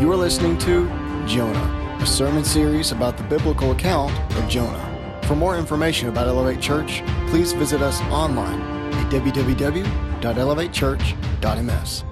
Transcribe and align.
You 0.00 0.10
are 0.12 0.16
listening 0.16 0.56
to 0.60 0.88
Jonah, 1.26 1.98
a 2.00 2.06
sermon 2.06 2.42
series 2.42 2.90
about 2.90 3.18
the 3.18 3.22
biblical 3.24 3.72
account 3.72 4.10
of 4.38 4.48
Jonah. 4.48 5.20
For 5.24 5.36
more 5.36 5.58
information 5.58 6.08
about 6.08 6.26
Elevate 6.26 6.58
Church, 6.58 7.02
please 7.26 7.52
visit 7.52 7.82
us 7.82 8.00
online 8.04 8.62
at 8.94 9.12
www.elevatechurch.ms. 9.12 12.04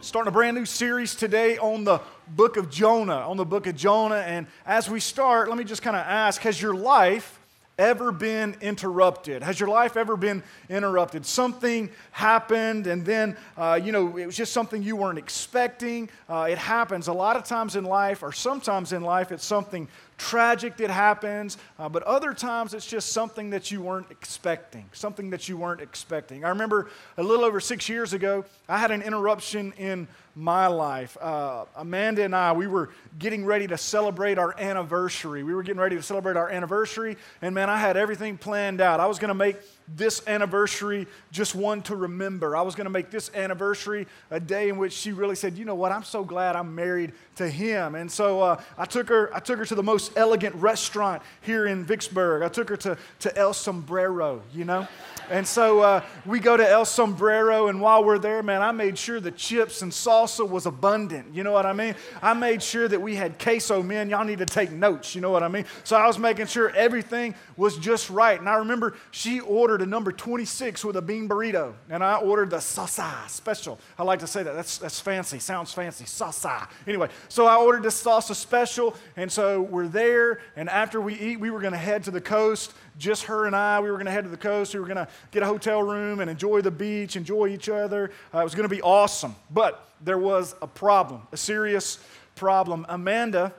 starting 0.00 0.28
a 0.28 0.32
brand 0.32 0.56
new 0.56 0.64
series 0.64 1.14
today 1.14 1.58
on 1.58 1.84
the 1.84 2.00
book 2.28 2.56
of 2.56 2.70
Jonah, 2.70 3.28
on 3.28 3.36
the 3.36 3.44
book 3.44 3.66
of 3.66 3.76
Jonah. 3.76 4.16
And 4.16 4.46
as 4.64 4.88
we 4.88 4.98
start, 4.98 5.50
let 5.50 5.58
me 5.58 5.64
just 5.64 5.82
kind 5.82 5.96
of 5.96 6.06
ask 6.06 6.40
Has 6.40 6.62
your 6.62 6.74
life 6.74 7.41
ever 7.78 8.12
been 8.12 8.56
interrupted? 8.60 9.42
Has 9.42 9.58
your 9.58 9.68
life 9.68 9.96
ever 9.96 10.16
been 10.16 10.42
interrupted? 10.68 11.24
Something 11.26 11.90
happened, 12.10 12.86
and 12.86 13.04
then, 13.04 13.36
uh, 13.56 13.80
you 13.82 13.92
know, 13.92 14.16
it 14.16 14.26
was 14.26 14.36
just 14.36 14.52
something 14.52 14.82
you 14.82 14.96
weren't 14.96 15.18
expecting. 15.18 16.08
Uh, 16.28 16.48
it 16.50 16.58
happens 16.58 17.08
a 17.08 17.12
lot 17.12 17.36
of 17.36 17.44
times 17.44 17.76
in 17.76 17.84
life, 17.84 18.22
or 18.22 18.32
sometimes 18.32 18.92
in 18.92 19.02
life, 19.02 19.32
it's 19.32 19.44
something 19.44 19.88
tragic 20.18 20.76
that 20.76 20.90
happens, 20.90 21.58
uh, 21.78 21.88
but 21.88 22.02
other 22.04 22.32
times 22.32 22.74
it's 22.74 22.86
just 22.86 23.12
something 23.12 23.50
that 23.50 23.72
you 23.72 23.82
weren't 23.82 24.10
expecting, 24.10 24.84
something 24.92 25.30
that 25.30 25.48
you 25.48 25.56
weren't 25.56 25.80
expecting. 25.80 26.44
I 26.44 26.50
remember 26.50 26.90
a 27.16 27.22
little 27.22 27.44
over 27.44 27.58
six 27.58 27.88
years 27.88 28.12
ago, 28.12 28.44
I 28.68 28.78
had 28.78 28.92
an 28.92 29.02
interruption 29.02 29.72
in 29.76 30.06
my 30.34 30.66
life. 30.66 31.16
Uh, 31.20 31.64
Amanda 31.76 32.22
and 32.22 32.34
I, 32.34 32.52
we 32.52 32.66
were 32.66 32.90
getting 33.18 33.44
ready 33.44 33.66
to 33.66 33.76
celebrate 33.76 34.38
our 34.38 34.58
anniversary. 34.58 35.42
We 35.42 35.54
were 35.54 35.62
getting 35.62 35.80
ready 35.80 35.96
to 35.96 36.02
celebrate 36.02 36.36
our 36.36 36.48
anniversary, 36.48 37.16
and 37.42 37.54
man, 37.54 37.68
I 37.68 37.76
had 37.76 37.96
everything 37.96 38.38
planned 38.38 38.80
out. 38.80 38.98
I 38.98 39.06
was 39.06 39.18
going 39.18 39.28
to 39.28 39.34
make 39.34 39.56
this 39.94 40.26
anniversary 40.26 41.06
just 41.32 41.54
one 41.54 41.82
to 41.82 41.96
remember. 41.96 42.56
I 42.56 42.62
was 42.62 42.74
going 42.74 42.86
to 42.86 42.90
make 42.90 43.10
this 43.10 43.30
anniversary 43.34 44.06
a 44.30 44.40
day 44.40 44.70
in 44.70 44.78
which 44.78 44.92
she 44.94 45.12
really 45.12 45.34
said, 45.34 45.58
"You 45.58 45.66
know 45.66 45.74
what? 45.74 45.92
I'm 45.92 46.04
so 46.04 46.24
glad 46.24 46.56
I'm 46.56 46.74
married 46.74 47.12
to 47.36 47.48
him." 47.48 47.94
And 47.94 48.10
so 48.10 48.40
uh, 48.40 48.62
I 48.78 48.86
took 48.86 49.08
her. 49.10 49.34
I 49.34 49.40
took 49.40 49.58
her 49.58 49.66
to 49.66 49.74
the 49.74 49.82
most 49.82 50.12
elegant 50.16 50.54
restaurant 50.54 51.22
here 51.42 51.66
in 51.66 51.84
Vicksburg. 51.84 52.42
I 52.42 52.48
took 52.48 52.70
her 52.70 52.76
to 52.78 52.96
to 53.20 53.36
El 53.36 53.52
Sombrero. 53.52 54.42
You 54.54 54.64
know. 54.64 54.88
And 55.30 55.46
so 55.46 55.80
uh, 55.80 56.04
we 56.26 56.40
go 56.40 56.56
to 56.56 56.68
El 56.68 56.84
Sombrero, 56.84 57.68
and 57.68 57.80
while 57.80 58.04
we're 58.04 58.18
there, 58.18 58.42
man, 58.42 58.60
I 58.60 58.72
made 58.72 58.98
sure 58.98 59.20
the 59.20 59.30
chips 59.30 59.80
and 59.82 59.92
salsa 59.92 60.21
was 60.22 60.66
abundant. 60.66 61.34
You 61.34 61.42
know 61.42 61.52
what 61.52 61.66
I 61.66 61.72
mean? 61.72 61.94
I 62.20 62.34
made 62.34 62.62
sure 62.62 62.88
that 62.88 63.00
we 63.00 63.14
had 63.14 63.38
queso, 63.38 63.82
men. 63.82 64.08
Y'all 64.08 64.24
need 64.24 64.38
to 64.38 64.46
take 64.46 64.70
notes. 64.70 65.14
You 65.14 65.20
know 65.20 65.30
what 65.30 65.42
I 65.42 65.48
mean? 65.48 65.64
So 65.84 65.96
I 65.96 66.06
was 66.06 66.18
making 66.18 66.46
sure 66.46 66.70
everything 66.70 67.34
was 67.56 67.76
just 67.76 68.10
right. 68.10 68.38
And 68.38 68.48
I 68.48 68.56
remember 68.56 68.94
she 69.10 69.40
ordered 69.40 69.82
a 69.82 69.86
number 69.86 70.12
26 70.12 70.84
with 70.84 70.96
a 70.96 71.02
bean 71.02 71.28
burrito, 71.28 71.74
and 71.90 72.02
I 72.02 72.16
ordered 72.16 72.50
the 72.50 72.58
salsa 72.58 73.28
special. 73.28 73.78
I 73.98 74.04
like 74.04 74.20
to 74.20 74.26
say 74.26 74.42
that. 74.42 74.54
That's, 74.54 74.78
that's 74.78 75.00
fancy. 75.00 75.38
Sounds 75.38 75.72
fancy. 75.72 76.04
Salsa. 76.04 76.68
Anyway, 76.86 77.08
so 77.28 77.46
I 77.46 77.56
ordered 77.56 77.82
the 77.82 77.88
salsa 77.88 78.34
special, 78.34 78.94
and 79.16 79.30
so 79.30 79.62
we're 79.62 79.88
there, 79.88 80.40
and 80.56 80.68
after 80.68 81.00
we 81.00 81.14
eat, 81.14 81.40
we 81.40 81.50
were 81.50 81.60
going 81.60 81.72
to 81.72 81.78
head 81.78 82.04
to 82.04 82.10
the 82.10 82.20
coast 82.20 82.72
just 82.98 83.24
her 83.24 83.46
and 83.46 83.56
I. 83.56 83.80
We 83.80 83.90
were 83.90 83.96
going 83.96 84.06
to 84.06 84.12
head 84.12 84.24
to 84.24 84.30
the 84.30 84.36
coast. 84.36 84.74
We 84.74 84.80
were 84.80 84.86
going 84.86 84.96
to 84.96 85.08
get 85.30 85.42
a 85.42 85.46
hotel 85.46 85.82
room 85.82 86.20
and 86.20 86.30
enjoy 86.30 86.60
the 86.60 86.70
beach, 86.70 87.16
enjoy 87.16 87.48
each 87.48 87.68
other. 87.68 88.10
Uh, 88.34 88.40
it 88.40 88.44
was 88.44 88.54
going 88.54 88.68
to 88.68 88.74
be 88.74 88.82
awesome. 88.82 89.34
But 89.50 89.88
there 90.00 90.18
was 90.18 90.54
a 90.62 90.66
problem, 90.66 91.22
a 91.32 91.36
serious 91.36 91.98
problem. 92.34 92.86
Amanda 92.88 93.52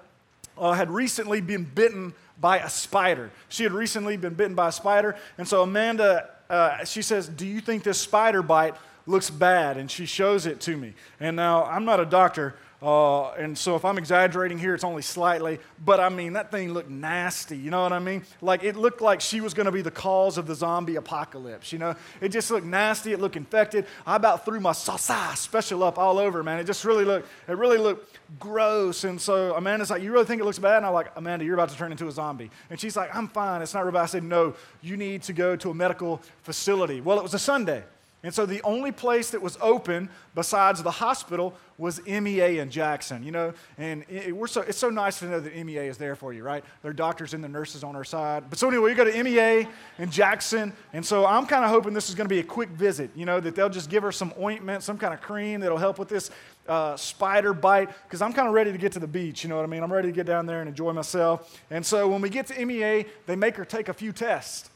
uh, 0.58 0.74
had 0.74 0.90
recently 0.90 1.42
been 1.42 1.64
bitten 1.64 2.14
by 2.40 2.60
a 2.60 2.70
spider. 2.70 3.32
She 3.50 3.64
had 3.64 3.72
recently 3.72 4.18
been 4.18 4.34
bitten 4.34 4.56
by 4.56 4.70
a 4.70 4.72
spider. 4.72 5.16
And 5.38 5.48
so 5.48 5.64
Amanda, 5.64 6.30
uh, 6.50 6.84
she 6.86 7.02
says, 7.02 7.28
Do 7.28 7.46
you 7.48 7.62
think 7.62 7.84
this 7.84 8.00
spider 8.00 8.42
bite 8.42 8.76
looks 9.06 9.30
bad? 9.30 9.78
And 9.78 9.90
she 9.90 10.06
shows 10.06 10.46
it 10.46 10.60
to 10.62 10.78
me. 10.78 10.94
And 11.20 11.36
now 11.36 11.64
I'm 11.66 11.86
not 11.86 12.00
a 12.00 12.06
doctor, 12.06 12.56
uh, 12.84 13.32
and 13.36 13.58
so 13.58 13.78
if 13.78 13.86
I'm 13.86 13.98
exaggerating 13.98 14.60
here, 14.60 14.76
it's 14.76 14.84
only 14.84 15.04
slightly. 15.04 15.60
But 15.86 16.02
I 16.02 16.10
mean, 16.10 16.34
that 16.34 16.52
thing 16.52 16.74
looked 16.74 16.90
nasty. 16.90 17.56
You 17.58 17.72
know 17.72 17.82
what 17.82 17.94
I 17.94 18.00
mean? 18.00 18.24
Like 18.42 18.66
it 18.66 18.76
looked 18.76 19.00
like 19.00 19.22
she 19.22 19.40
was 19.40 19.54
going 19.54 19.68
to 19.68 19.72
be 19.72 19.82
the 19.82 19.90
cause 19.90 20.38
of 20.38 20.48
the 20.48 20.56
zombie 20.56 20.98
apocalypse. 20.98 21.72
You 21.72 21.80
know, 21.80 21.96
it 22.20 22.30
just 22.30 22.52
looked 22.52 22.66
nasty. 22.66 23.14
It 23.14 23.22
looked 23.22 23.38
infected. 23.38 23.86
I 24.06 24.18
about 24.18 24.44
threw 24.44 24.60
my 24.60 24.74
salsa 24.74 25.38
special 25.38 25.82
up 25.82 25.98
all 25.98 26.20
over, 26.20 26.44
man. 26.44 26.60
It 26.60 26.66
just 26.66 26.84
really 26.84 27.06
looked. 27.06 27.30
It 27.48 27.56
really 27.56 27.78
looked 27.78 28.20
gross. 28.38 29.06
And 29.06 29.20
so 29.20 29.56
Amanda's 29.56 29.90
like, 29.90 30.02
"You 30.02 30.12
really 30.12 30.26
think 30.26 30.42
it 30.42 30.46
looks 30.46 30.60
bad?" 30.60 30.78
And 30.78 30.86
I'm 30.86 30.94
like, 30.94 31.12
"Amanda, 31.16 31.46
you're 31.46 31.54
about 31.54 31.70
to 31.70 31.78
turn 31.78 31.94
into 31.94 32.10
a 32.10 32.12
zombie." 32.12 32.52
And 32.70 32.78
she's 32.78 32.98
like, 32.98 33.16
"I'm 33.16 33.30
fine. 33.30 33.62
It's 33.62 33.74
not 33.74 33.86
real 33.86 33.94
bad." 33.94 34.02
I 34.02 34.08
said, 34.08 34.26
"No, 34.26 34.56
you 34.82 34.98
need 34.98 35.24
to 35.24 35.32
go 35.32 35.56
to 35.56 35.70
a 35.70 35.74
medical 35.74 36.22
facility." 36.42 37.00
Well, 37.00 37.18
it 37.18 37.24
was 37.24 37.34
a 37.34 37.40
Sunday. 37.40 37.84
And 38.24 38.34
so 38.34 38.46
the 38.46 38.62
only 38.64 38.94
place 38.94 39.32
that 39.32 39.42
was 39.42 39.58
open 39.60 40.10
besides 40.34 40.82
the 40.82 40.92
hospital 40.92 41.54
was 41.78 42.02
MEA 42.06 42.60
in 42.60 42.70
Jackson, 42.70 43.22
you 43.22 43.32
know. 43.32 43.54
And 43.78 44.06
it, 44.08 44.34
we're 44.34 44.48
so, 44.48 44.62
it's 44.62 44.78
so 44.78 44.90
nice 44.90 45.20
to 45.20 45.26
know 45.26 45.42
that 45.42 45.54
MEA 45.54 45.88
is 45.88 45.98
there 45.98 46.16
for 46.16 46.32
you, 46.32 46.42
right? 46.42 46.64
There 46.82 46.92
are 46.92 46.94
doctors 46.94 47.34
and 47.34 47.44
the 47.44 47.50
nurses 47.50 47.84
on 47.84 47.98
our 47.98 48.06
side. 48.06 48.46
But 48.50 48.60
so 48.60 48.70
anyway, 48.70 48.92
we 48.92 48.94
go 48.96 49.04
to 49.04 49.24
MEA 49.24 49.68
in 49.98 50.10
Jackson. 50.10 50.72
And 50.94 51.06
so 51.06 51.26
I'm 51.26 51.46
kind 51.46 51.66
of 51.66 51.72
hoping 51.72 51.94
this 51.94 52.08
is 52.08 52.16
going 52.16 52.26
to 52.26 52.34
be 52.34 52.40
a 52.40 52.44
quick 52.44 52.70
visit, 52.70 53.12
you 53.14 53.26
know, 53.26 53.42
that 53.42 53.56
they'll 53.56 53.68
just 53.68 53.90
give 53.90 54.04
her 54.04 54.12
some 54.14 54.34
ointment, 54.40 54.84
some 54.84 54.98
kind 54.98 55.14
of 55.14 55.20
cream 55.20 55.60
that'll 55.60 55.78
help 55.78 56.00
with 56.00 56.08
this 56.08 56.32
uh, 56.70 56.96
spider 56.96 57.54
bite. 57.54 57.90
Because 58.04 58.22
I'm 58.22 58.32
kind 58.32 58.48
of 58.48 58.54
ready 58.54 58.72
to 58.72 58.78
get 58.78 58.94
to 58.94 59.00
the 59.00 59.08
beach, 59.08 59.44
you 59.44 59.50
know 59.50 59.58
what 59.58 59.66
I 59.66 59.68
mean? 59.68 59.84
I'm 59.84 59.92
ready 59.92 60.08
to 60.08 60.14
get 60.14 60.26
down 60.26 60.46
there 60.46 60.62
and 60.62 60.70
enjoy 60.70 60.94
myself. 60.94 61.62
And 61.70 61.86
so 61.86 62.08
when 62.08 62.22
we 62.22 62.30
get 62.30 62.48
to 62.48 62.66
MEA, 62.66 63.06
they 63.26 63.36
make 63.36 63.58
her 63.58 63.66
take 63.66 63.90
a 63.90 63.94
few 63.94 64.14
tests. 64.14 64.70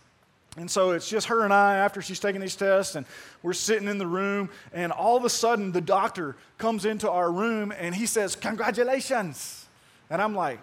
And 0.57 0.69
so 0.69 0.91
it's 0.91 1.07
just 1.07 1.27
her 1.27 1.43
and 1.43 1.53
I 1.53 1.75
after 1.75 2.01
she's 2.01 2.19
taking 2.19 2.41
these 2.41 2.55
tests, 2.55 2.95
and 2.95 3.05
we're 3.43 3.53
sitting 3.53 3.87
in 3.87 3.99
the 3.99 4.07
room, 4.07 4.49
and 4.73 4.91
all 4.91 5.15
of 5.15 5.23
a 5.23 5.29
sudden 5.29 5.71
the 5.71 5.81
doctor 5.81 6.35
comes 6.57 6.83
into 6.83 7.09
our 7.09 7.31
room 7.31 7.71
and 7.77 7.93
he 7.93 8.07
says, 8.07 8.35
Congratulations. 8.35 9.65
And 10.09 10.19
I'm 10.19 10.33
like, 10.33 10.59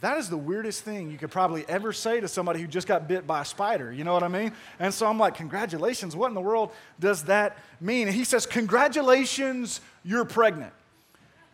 that 0.00 0.18
is 0.18 0.28
the 0.28 0.36
weirdest 0.36 0.82
thing 0.82 1.10
you 1.10 1.16
could 1.16 1.30
probably 1.30 1.64
ever 1.68 1.92
say 1.92 2.20
to 2.20 2.28
somebody 2.28 2.60
who 2.60 2.66
just 2.66 2.88
got 2.88 3.08
bit 3.08 3.26
by 3.26 3.42
a 3.42 3.44
spider. 3.44 3.92
You 3.92 4.04
know 4.04 4.12
what 4.12 4.24
I 4.24 4.28
mean? 4.28 4.52
And 4.80 4.92
so 4.92 5.06
I'm 5.06 5.18
like, 5.18 5.36
Congratulations. 5.36 6.16
What 6.16 6.28
in 6.28 6.34
the 6.34 6.40
world 6.40 6.72
does 6.98 7.24
that 7.24 7.56
mean? 7.80 8.08
And 8.08 8.16
he 8.16 8.24
says, 8.24 8.46
Congratulations, 8.46 9.80
you're 10.04 10.24
pregnant. 10.24 10.72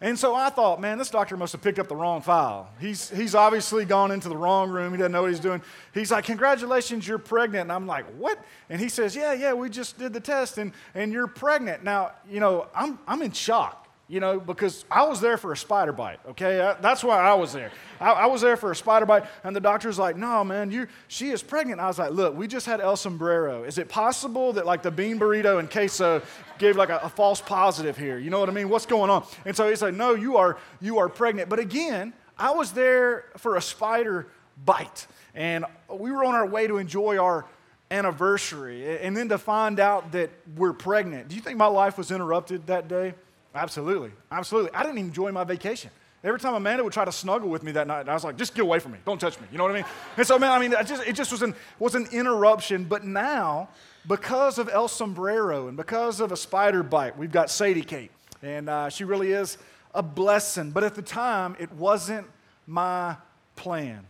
And 0.03 0.19
so 0.19 0.35
I 0.35 0.51
thought, 0.51 0.81
man, 0.81 0.99
this 0.99 1.11
doctor 1.11 1.37
must 1.37 1.53
have 1.53 1.63
picked 1.63 1.79
up 1.79 1.87
the 1.87 1.95
wrong 1.95 2.23
file. 2.23 2.69
He's, 2.81 3.09
he's 3.11 3.37
obviously 3.37 3.85
gone 3.85 4.11
into 4.11 4.29
the 4.29 4.37
wrong 4.37 4.69
room. 4.69 4.93
He 4.93 4.99
doesn't 4.99 5.13
know 5.13 5.23
what 5.23 5.31
he's 5.31 5.39
doing. 5.39 5.63
He's 5.95 6.11
like, 6.11 6.25
Congratulations, 6.25 7.07
you're 7.07 7.19
pregnant. 7.19 7.63
And 7.63 7.73
I'm 7.73 7.87
like, 7.87 8.07
What? 8.19 8.45
And 8.69 8.81
he 8.81 8.89
says, 8.89 9.15
Yeah, 9.15 9.33
yeah, 9.33 9.53
we 9.53 9.71
just 9.71 9.99
did 9.99 10.13
the 10.13 10.21
test 10.21 10.59
and, 10.59 10.73
and 10.97 11.13
you're 11.13 11.29
pregnant. 11.29 11.85
Now, 11.85 12.13
you 12.29 12.41
know, 12.41 12.67
I'm, 12.75 12.99
I'm 13.07 13.23
in 13.23 13.31
shock 13.31 13.82
you 14.13 14.21
know, 14.21 14.39
because 14.39 14.85
I 14.91 15.05
was 15.05 15.23
there 15.23 15.39
for 15.39 15.53
a 15.53 15.57
spider 15.57 15.91
bite, 15.91 16.19
okay? 16.29 16.61
I, 16.61 16.75
that's 16.75 17.03
why 17.03 17.19
I 17.19 17.33
was 17.33 17.55
there. 17.55 17.71
I, 17.99 18.11
I, 18.11 18.27
was 18.27 18.43
there 18.43 18.59
for 18.59 18.71
a 18.71 18.77
spider 18.77 19.07
bite, 19.07 19.25
and 19.43 19.57
the 19.57 19.61
doctor's 19.61 19.99
like, 19.99 20.19
no, 20.19 20.45
man, 20.45 20.71
you, 20.71 20.87
she 21.09 21.31
is 21.31 21.43
pregnant. 21.43 21.81
I 21.81 21.87
was 21.87 21.99
like, 21.99 22.11
look, 22.11 22.37
we 22.37 22.47
just 22.47 22.67
had 22.67 22.83
El 22.83 22.99
Sombrero. 22.99 23.65
Is 23.65 23.79
it 23.79 23.89
possible 23.89 24.53
that, 24.53 24.67
like, 24.67 24.83
the 24.83 24.91
bean 24.91 25.19
burrito 25.19 25.59
and 25.59 25.71
queso 25.71 26.21
gave, 26.59 26.77
like, 26.77 26.91
a, 26.91 26.99
a 26.99 27.09
false 27.09 27.41
positive 27.41 27.97
here? 27.97 28.19
You 28.19 28.29
know 28.29 28.39
what 28.39 28.51
I 28.51 28.53
mean? 28.53 28.69
What's 28.69 28.85
going 28.85 29.09
on? 29.09 29.25
And 29.47 29.57
so 29.57 29.67
he's 29.71 29.81
like, 29.81 29.95
no, 29.95 30.13
you 30.13 30.37
are, 30.37 30.59
you 30.83 30.99
are 30.99 31.09
pregnant. 31.09 31.49
But 31.49 31.59
again, 31.59 32.13
I 32.37 32.51
was 32.51 32.73
there 32.73 33.25
for 33.39 33.57
a 33.57 33.63
spider 33.63 34.27
bite, 34.63 35.07
and 35.35 35.65
we 35.89 36.11
were 36.11 36.23
on 36.23 36.35
our 36.35 36.47
way 36.47 36.67
to 36.67 36.77
enjoy 36.77 37.17
our 37.17 37.47
anniversary, 37.91 38.99
and 38.99 39.17
then 39.17 39.31
to 39.31 39.39
find 39.39 39.81
out 39.81 40.13
that 40.13 40.29
we're 40.55 40.75
pregnant. 40.75 41.29
Do 41.29 41.35
you 41.35 41.41
think 41.41 41.57
my 41.57 41.65
life 41.65 41.97
was 41.97 42.11
interrupted 42.11 42.67
that 42.67 42.89
day? 42.89 43.15
Absolutely. 43.55 44.11
Absolutely. 44.31 44.73
I 44.73 44.83
didn't 44.83 44.99
enjoy 44.99 45.33
my 45.33 45.45
vacation. 45.45 45.91
Every 46.25 46.39
time 46.39 46.55
Amanda 46.55 46.85
would 46.85 46.93
try 46.93 47.05
to 47.05 47.13
snuggle 47.13 47.49
with 47.49 47.65
me 47.65 47.73
that 47.73 47.89
night, 47.89 48.09
I 48.09 48.15
was 48.15 48.23
like, 48.23 48.37
just 48.37 48.55
get 48.55 48.63
away 48.63 48.79
from 48.79 48.93
me. 48.93 48.99
Don't 49.05 49.21
touch 49.21 49.41
me. 49.41 49.47
You 49.51 49.59
know 49.59 49.65
what 49.65 49.73
I 49.73 49.77
mean? 49.77 49.85
And 50.17 50.27
so, 50.27 50.39
man, 50.39 50.53
I 50.53 50.59
mean, 50.61 50.73
just, 50.87 51.05
it 51.05 51.15
just 51.15 51.33
was 51.33 51.43
an, 51.43 51.55
was 51.81 51.97
an 51.97 52.07
interruption. 52.13 52.85
But 52.85 53.05
now, 53.05 53.69
because 54.07 54.59
of 54.59 54.69
El 54.69 54.87
Sombrero 54.87 55.67
and 55.67 55.77
because 55.77 56.21
of 56.21 56.31
a 56.31 56.37
spider 56.37 56.85
bite, 56.85 57.19
we've 57.19 57.33
got 57.33 57.51
Sadie 57.51 57.83
Kate. 57.83 58.13
And 58.41 58.69
uh, 58.69 58.89
she 58.89 59.03
really 59.03 59.33
is 59.33 59.59
a 59.95 60.03
blessing. 60.03 60.71
But 60.71 60.85
at 60.85 60.95
the 60.95 61.03
time, 61.03 61.57
it 61.59 61.73
wasn't 61.73 62.29
my 62.69 63.17
plan. 63.57 64.07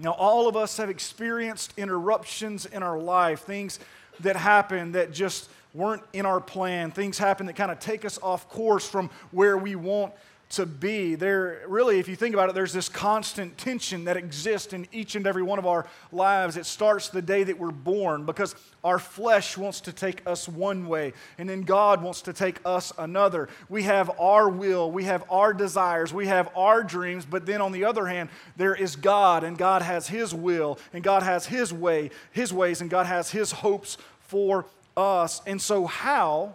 Now, 0.00 0.12
all 0.12 0.48
of 0.48 0.56
us 0.56 0.76
have 0.78 0.90
experienced 0.90 1.72
interruptions 1.76 2.66
in 2.66 2.82
our 2.82 2.98
life, 2.98 3.42
things 3.42 3.78
that 4.20 4.36
happen 4.36 4.92
that 4.92 5.12
just 5.12 5.48
weren't 5.76 6.02
in 6.12 6.26
our 6.26 6.40
plan. 6.40 6.90
Things 6.90 7.18
happen 7.18 7.46
that 7.46 7.56
kind 7.56 7.70
of 7.70 7.78
take 7.78 8.04
us 8.04 8.18
off 8.22 8.48
course 8.48 8.88
from 8.88 9.10
where 9.30 9.58
we 9.58 9.76
want 9.76 10.12
to 10.48 10.64
be. 10.64 11.16
There, 11.16 11.62
really, 11.66 11.98
if 11.98 12.06
you 12.06 12.14
think 12.14 12.34
about 12.34 12.48
it, 12.48 12.54
there's 12.54 12.72
this 12.72 12.88
constant 12.88 13.58
tension 13.58 14.04
that 14.04 14.16
exists 14.16 14.72
in 14.72 14.86
each 14.92 15.16
and 15.16 15.26
every 15.26 15.42
one 15.42 15.58
of 15.58 15.66
our 15.66 15.86
lives. 16.12 16.56
It 16.56 16.66
starts 16.66 17.08
the 17.08 17.20
day 17.20 17.42
that 17.42 17.58
we're 17.58 17.72
born 17.72 18.24
because 18.24 18.54
our 18.84 19.00
flesh 19.00 19.56
wants 19.56 19.80
to 19.82 19.92
take 19.92 20.22
us 20.26 20.48
one 20.48 20.86
way, 20.86 21.14
and 21.38 21.48
then 21.48 21.62
God 21.62 22.00
wants 22.00 22.22
to 22.22 22.32
take 22.32 22.60
us 22.64 22.92
another. 22.96 23.48
We 23.68 23.82
have 23.82 24.10
our 24.20 24.48
will, 24.48 24.90
we 24.92 25.04
have 25.04 25.24
our 25.30 25.52
desires, 25.52 26.14
we 26.14 26.28
have 26.28 26.48
our 26.56 26.84
dreams, 26.84 27.26
but 27.26 27.44
then 27.44 27.60
on 27.60 27.72
the 27.72 27.84
other 27.84 28.06
hand, 28.06 28.28
there 28.56 28.74
is 28.74 28.94
God, 28.94 29.42
and 29.42 29.58
God 29.58 29.82
has 29.82 30.06
His 30.06 30.32
will, 30.32 30.78
and 30.92 31.02
God 31.02 31.24
has 31.24 31.46
His 31.46 31.72
way, 31.72 32.10
His 32.30 32.52
ways, 32.52 32.80
and 32.80 32.88
God 32.88 33.06
has 33.06 33.30
His 33.32 33.50
hopes 33.50 33.98
for 34.20 34.66
us. 34.96 35.42
And 35.46 35.60
so, 35.60 35.86
how 35.86 36.54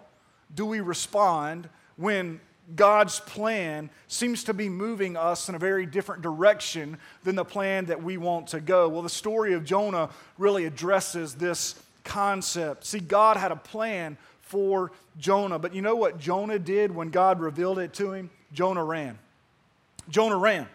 do 0.53 0.65
we 0.65 0.81
respond 0.81 1.69
when 1.95 2.39
God's 2.75 3.19
plan 3.19 3.89
seems 4.07 4.43
to 4.45 4.53
be 4.53 4.69
moving 4.69 5.17
us 5.17 5.49
in 5.49 5.55
a 5.55 5.59
very 5.59 5.85
different 5.85 6.21
direction 6.21 6.97
than 7.23 7.35
the 7.35 7.45
plan 7.45 7.85
that 7.85 8.01
we 8.01 8.17
want 8.17 8.47
to 8.47 8.61
go. 8.61 8.87
Well, 8.87 9.01
the 9.01 9.09
story 9.09 9.53
of 9.53 9.65
Jonah 9.65 10.09
really 10.37 10.65
addresses 10.65 11.35
this 11.35 11.81
concept. 12.03 12.85
See, 12.85 12.99
God 12.99 13.37
had 13.37 13.51
a 13.51 13.55
plan 13.55 14.17
for 14.41 14.91
Jonah, 15.17 15.59
but 15.59 15.73
you 15.73 15.81
know 15.81 15.95
what 15.95 16.19
Jonah 16.19 16.59
did 16.59 16.93
when 16.93 17.09
God 17.09 17.39
revealed 17.39 17.79
it 17.79 17.93
to 17.95 18.13
him? 18.13 18.29
Jonah 18.53 18.83
ran. 18.83 19.17
Jonah 20.09 20.37
ran. 20.37 20.67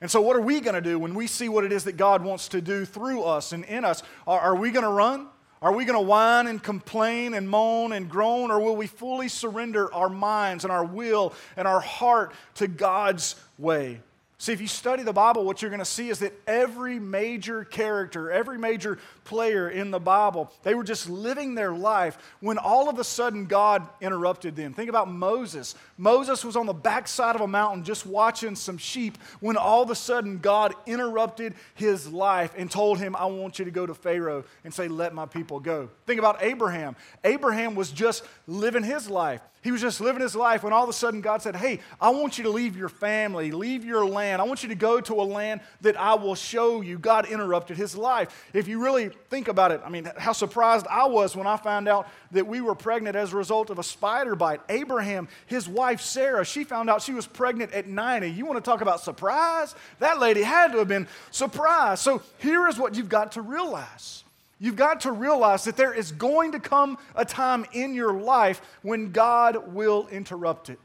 And 0.00 0.10
so, 0.10 0.20
what 0.20 0.36
are 0.36 0.40
we 0.40 0.60
going 0.60 0.74
to 0.74 0.80
do 0.80 0.98
when 0.98 1.14
we 1.14 1.26
see 1.26 1.48
what 1.48 1.64
it 1.64 1.72
is 1.72 1.84
that 1.84 1.96
God 1.96 2.22
wants 2.22 2.48
to 2.48 2.60
do 2.60 2.84
through 2.84 3.22
us 3.22 3.52
and 3.52 3.64
in 3.64 3.84
us? 3.84 4.02
Are, 4.26 4.40
are 4.40 4.56
we 4.56 4.70
going 4.70 4.84
to 4.84 4.90
run? 4.90 5.26
Are 5.60 5.72
we 5.72 5.84
going 5.84 5.98
to 5.98 6.06
whine 6.06 6.46
and 6.46 6.62
complain 6.62 7.34
and 7.34 7.48
moan 7.48 7.92
and 7.92 8.08
groan, 8.08 8.50
or 8.50 8.60
will 8.60 8.76
we 8.76 8.86
fully 8.86 9.28
surrender 9.28 9.92
our 9.92 10.08
minds 10.08 10.64
and 10.64 10.72
our 10.72 10.84
will 10.84 11.32
and 11.56 11.66
our 11.66 11.80
heart 11.80 12.32
to 12.56 12.68
God's 12.68 13.34
way? 13.58 14.00
See, 14.40 14.52
if 14.52 14.60
you 14.60 14.68
study 14.68 15.02
the 15.02 15.12
Bible, 15.12 15.44
what 15.44 15.60
you're 15.60 15.70
going 15.70 15.80
to 15.80 15.84
see 15.84 16.10
is 16.10 16.20
that 16.20 16.32
every 16.46 17.00
major 17.00 17.64
character, 17.64 18.30
every 18.30 18.56
major 18.56 19.00
player 19.24 19.68
in 19.68 19.90
the 19.90 19.98
Bible, 19.98 20.52
they 20.62 20.76
were 20.76 20.84
just 20.84 21.10
living 21.10 21.56
their 21.56 21.72
life 21.72 22.36
when 22.38 22.56
all 22.56 22.88
of 22.88 23.00
a 23.00 23.04
sudden 23.04 23.46
God 23.46 23.84
interrupted 24.00 24.54
them. 24.54 24.74
Think 24.74 24.90
about 24.90 25.10
Moses. 25.10 25.74
Moses 25.96 26.44
was 26.44 26.54
on 26.54 26.66
the 26.66 26.72
backside 26.72 27.34
of 27.34 27.40
a 27.40 27.48
mountain 27.48 27.82
just 27.82 28.06
watching 28.06 28.54
some 28.54 28.78
sheep 28.78 29.18
when 29.40 29.56
all 29.56 29.82
of 29.82 29.90
a 29.90 29.96
sudden 29.96 30.38
God 30.38 30.72
interrupted 30.86 31.54
his 31.74 32.06
life 32.06 32.54
and 32.56 32.70
told 32.70 33.00
him, 33.00 33.16
I 33.16 33.26
want 33.26 33.58
you 33.58 33.64
to 33.64 33.72
go 33.72 33.86
to 33.86 33.94
Pharaoh 33.94 34.44
and 34.62 34.72
say, 34.72 34.86
Let 34.86 35.14
my 35.14 35.26
people 35.26 35.58
go. 35.58 35.90
Think 36.06 36.20
about 36.20 36.44
Abraham. 36.44 36.94
Abraham 37.24 37.74
was 37.74 37.90
just 37.90 38.22
living 38.46 38.84
his 38.84 39.10
life. 39.10 39.40
He 39.62 39.72
was 39.72 39.80
just 39.80 40.00
living 40.00 40.22
his 40.22 40.36
life 40.36 40.62
when 40.62 40.72
all 40.72 40.84
of 40.84 40.88
a 40.88 40.92
sudden 40.92 41.20
God 41.20 41.42
said, 41.42 41.56
Hey, 41.56 41.80
I 42.00 42.10
want 42.10 42.38
you 42.38 42.44
to 42.44 42.50
leave 42.50 42.76
your 42.76 42.88
family, 42.88 43.50
leave 43.50 43.84
your 43.84 44.06
land. 44.06 44.27
I 44.34 44.44
want 44.44 44.62
you 44.62 44.68
to 44.68 44.74
go 44.74 45.00
to 45.00 45.14
a 45.14 45.22
land 45.22 45.60
that 45.80 45.98
I 45.98 46.14
will 46.14 46.34
show 46.34 46.80
you. 46.80 46.98
God 46.98 47.26
interrupted 47.26 47.76
his 47.76 47.96
life. 47.96 48.48
If 48.52 48.68
you 48.68 48.82
really 48.82 49.10
think 49.30 49.48
about 49.48 49.72
it, 49.72 49.80
I 49.84 49.88
mean, 49.88 50.10
how 50.16 50.32
surprised 50.32 50.86
I 50.88 51.06
was 51.06 51.34
when 51.34 51.46
I 51.46 51.56
found 51.56 51.88
out 51.88 52.08
that 52.32 52.46
we 52.46 52.60
were 52.60 52.74
pregnant 52.74 53.16
as 53.16 53.32
a 53.32 53.36
result 53.36 53.70
of 53.70 53.78
a 53.78 53.82
spider 53.82 54.34
bite. 54.34 54.60
Abraham, 54.68 55.28
his 55.46 55.68
wife 55.68 56.00
Sarah, 56.00 56.44
she 56.44 56.64
found 56.64 56.90
out 56.90 57.02
she 57.02 57.14
was 57.14 57.26
pregnant 57.26 57.72
at 57.72 57.86
90. 57.86 58.28
You 58.28 58.46
want 58.46 58.62
to 58.62 58.70
talk 58.70 58.80
about 58.80 59.00
surprise? 59.00 59.74
That 59.98 60.18
lady 60.18 60.42
had 60.42 60.72
to 60.72 60.78
have 60.78 60.88
been 60.88 61.08
surprised. 61.30 62.02
So 62.02 62.22
here 62.38 62.68
is 62.68 62.78
what 62.78 62.94
you've 62.94 63.08
got 63.08 63.32
to 63.32 63.42
realize 63.42 64.24
You've 64.60 64.76
got 64.76 65.02
to 65.02 65.12
realize 65.12 65.64
that 65.64 65.76
there 65.76 65.94
is 65.94 66.10
going 66.12 66.52
to 66.52 66.60
come 66.60 66.98
a 67.14 67.24
time 67.24 67.64
in 67.72 67.94
your 67.94 68.12
life 68.12 68.60
when 68.82 69.12
God 69.12 69.72
will 69.72 70.08
interrupt 70.08 70.68
it. 70.68 70.80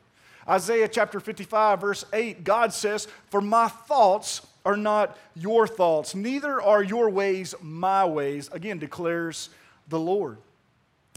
Isaiah 0.48 0.88
chapter 0.88 1.20
55, 1.20 1.82
verse 1.82 2.06
8, 2.12 2.44
God 2.44 2.74
says, 2.74 3.08
For 3.30 3.42
my 3.42 3.68
thoughts 3.68 4.46
are 4.66 4.78
not 4.78 5.18
your 5.36 5.68
thoughts, 5.68 6.16
neither 6.16 6.62
are 6.62 6.84
your 6.84 7.10
ways 7.10 7.56
my 7.62 8.06
ways, 8.06 8.50
again 8.52 8.80
declares 8.80 9.50
the 9.90 10.00
Lord. 10.00 10.38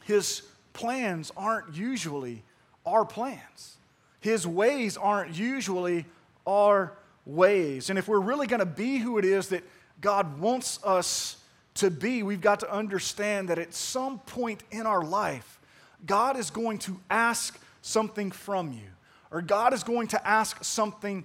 His 0.04 0.42
plans 0.72 1.32
aren't 1.36 1.74
usually 1.74 2.42
our 2.84 3.04
plans, 3.04 3.76
His 4.20 4.46
ways 4.46 4.96
aren't 4.96 5.36
usually 5.36 6.06
our 6.46 6.92
ways. 7.24 7.90
And 7.90 7.98
if 7.98 8.06
we're 8.06 8.20
really 8.20 8.46
going 8.46 8.60
to 8.60 8.66
be 8.66 8.98
who 8.98 9.18
it 9.18 9.24
is 9.24 9.48
that 9.48 9.64
God 10.00 10.38
wants 10.38 10.78
us 10.84 11.36
to 11.74 11.90
be, 11.90 12.22
we've 12.22 12.40
got 12.40 12.60
to 12.60 12.72
understand 12.72 13.48
that 13.48 13.58
at 13.58 13.74
some 13.74 14.18
point 14.20 14.62
in 14.70 14.86
our 14.86 15.02
life, 15.02 15.58
God 16.04 16.38
is 16.38 16.50
going 16.50 16.78
to 16.80 16.98
ask 17.10 17.58
something 17.82 18.30
from 18.30 18.72
you, 18.72 18.88
or 19.36 19.42
God 19.42 19.74
is 19.74 19.84
going 19.84 20.08
to 20.08 20.26
ask 20.26 20.64
something 20.64 21.22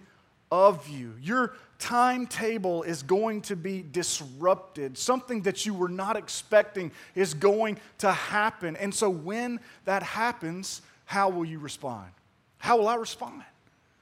of 0.52 0.86
you. 0.90 1.14
Your 1.22 1.54
timetable 1.80 2.84
is 2.84 3.04
going 3.04 3.40
to 3.44 3.56
be 3.56 3.86
disrupted. 3.90 4.98
Something 4.98 5.44
that 5.44 5.66
you 5.66 5.74
were 5.74 5.88
not 5.88 6.18
expecting 6.18 6.92
is 7.16 7.34
going 7.34 7.80
to 8.00 8.12
happen. 8.12 8.76
And 8.76 8.94
so, 8.94 9.10
when 9.10 9.62
that 9.86 10.04
happens, 10.04 10.82
how 11.06 11.30
will 11.30 11.46
you 11.46 11.58
respond? 11.58 12.12
How 12.58 12.76
will 12.76 12.90
I 12.90 12.96
respond? 12.96 13.44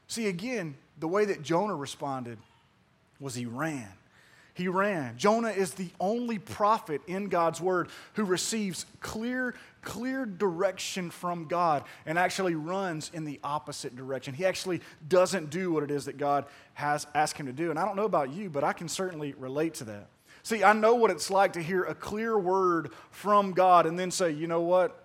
See, 0.08 0.26
again, 0.26 0.74
the 1.00 1.08
way 1.08 1.26
that 1.26 1.44
Jonah 1.44 1.76
responded 1.76 2.40
was 3.20 3.36
he 3.36 3.46
ran 3.46 3.90
he 4.60 4.68
ran. 4.68 5.18
Jonah 5.18 5.50
is 5.50 5.74
the 5.74 5.90
only 6.00 6.38
prophet 6.38 7.02
in 7.08 7.30
God's 7.30 7.60
word 7.60 7.90
who 8.14 8.24
receives 8.24 8.86
clear, 9.00 9.56
clear 9.82 10.26
direction 10.26 11.10
from 11.10 11.46
God 11.46 11.84
and 12.06 12.20
actually 12.20 12.56
runs 12.56 13.10
in 13.14 13.26
the 13.26 13.40
opposite 13.44 13.96
direction. 13.96 14.34
He 14.34 14.46
actually 14.46 14.82
doesn't 15.08 15.50
do 15.50 15.72
what 15.72 15.84
it 15.84 15.90
is 15.90 16.06
that 16.06 16.18
God 16.18 16.46
has 16.74 17.08
asked 17.16 17.38
him 17.38 17.48
to 17.48 17.54
do. 17.54 17.70
And 17.72 17.80
I 17.80 17.86
don't 17.86 17.96
know 17.96 18.06
about 18.06 18.32
you, 18.32 18.50
but 18.50 18.64
I 18.64 18.74
can 18.74 18.88
certainly 18.88 19.34
relate 19.34 19.76
to 19.76 19.86
that. 19.86 20.08
See, 20.44 20.64
I 20.64 20.74
know 20.74 20.96
what 20.96 21.12
it's 21.12 21.32
like 21.32 21.54
to 21.54 21.62
hear 21.62 21.84
a 21.84 21.96
clear 21.96 22.38
word 22.38 22.92
from 23.12 23.54
God 23.54 23.86
and 23.86 23.98
then 23.98 24.12
say, 24.12 24.32
you 24.32 24.48
know 24.48 24.62
what? 24.62 25.04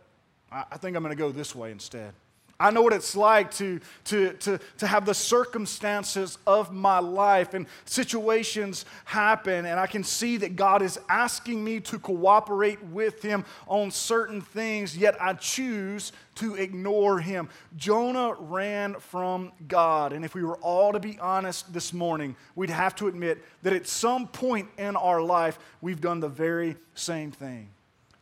I 0.51 0.77
think 0.77 0.97
I'm 0.97 1.03
going 1.03 1.17
to 1.17 1.21
go 1.21 1.33
this 1.33 1.55
way 1.55 1.73
instead. 1.73 2.13
I 2.59 2.71
know 2.71 2.83
what 2.83 2.93
it's 2.93 3.17
like 3.17 3.51
to, 3.53 3.81
to, 4.05 4.33
to, 4.35 4.61
to 4.79 4.87
have 4.87 5.07
the 5.07 5.15
circumstances 5.15 6.39
of 6.47 6.73
my 6.73 7.01
life 7.01 7.53
and 7.53 7.67
situations 7.85 8.85
happen, 9.05 9.67
and 9.67 9.81
I 9.81 9.89
can 9.89 10.05
see 10.05 10.37
that 10.37 10.55
God 10.55 10.81
is 10.81 10.99
asking 11.09 11.65
me 11.65 11.81
to 11.81 11.99
cooperate 11.99 12.83
with 12.85 13.23
Him 13.23 13.45
on 13.67 13.91
certain 13.91 14.41
things, 14.41 14.97
yet 14.97 15.21
I 15.21 15.35
choose 15.35 16.13
to 16.37 16.55
ignore 16.55 17.19
Him. 17.19 17.49
Jonah 17.77 18.35
ran 18.39 18.95
from 18.95 19.51
God, 19.67 20.13
and 20.13 20.25
if 20.25 20.35
we 20.35 20.45
were 20.45 20.59
all 20.59 20.93
to 20.93 21.01
be 21.01 21.19
honest 21.19 21.73
this 21.73 21.93
morning, 21.93 22.37
we'd 22.55 22.71
have 22.71 22.95
to 22.97 23.09
admit 23.09 23.45
that 23.63 23.73
at 23.73 23.89
some 23.89 24.29
point 24.29 24.69
in 24.79 24.95
our 24.95 25.21
life, 25.21 25.59
we've 25.81 26.01
done 26.01 26.21
the 26.21 26.29
very 26.29 26.77
same 26.95 27.33
thing. 27.33 27.69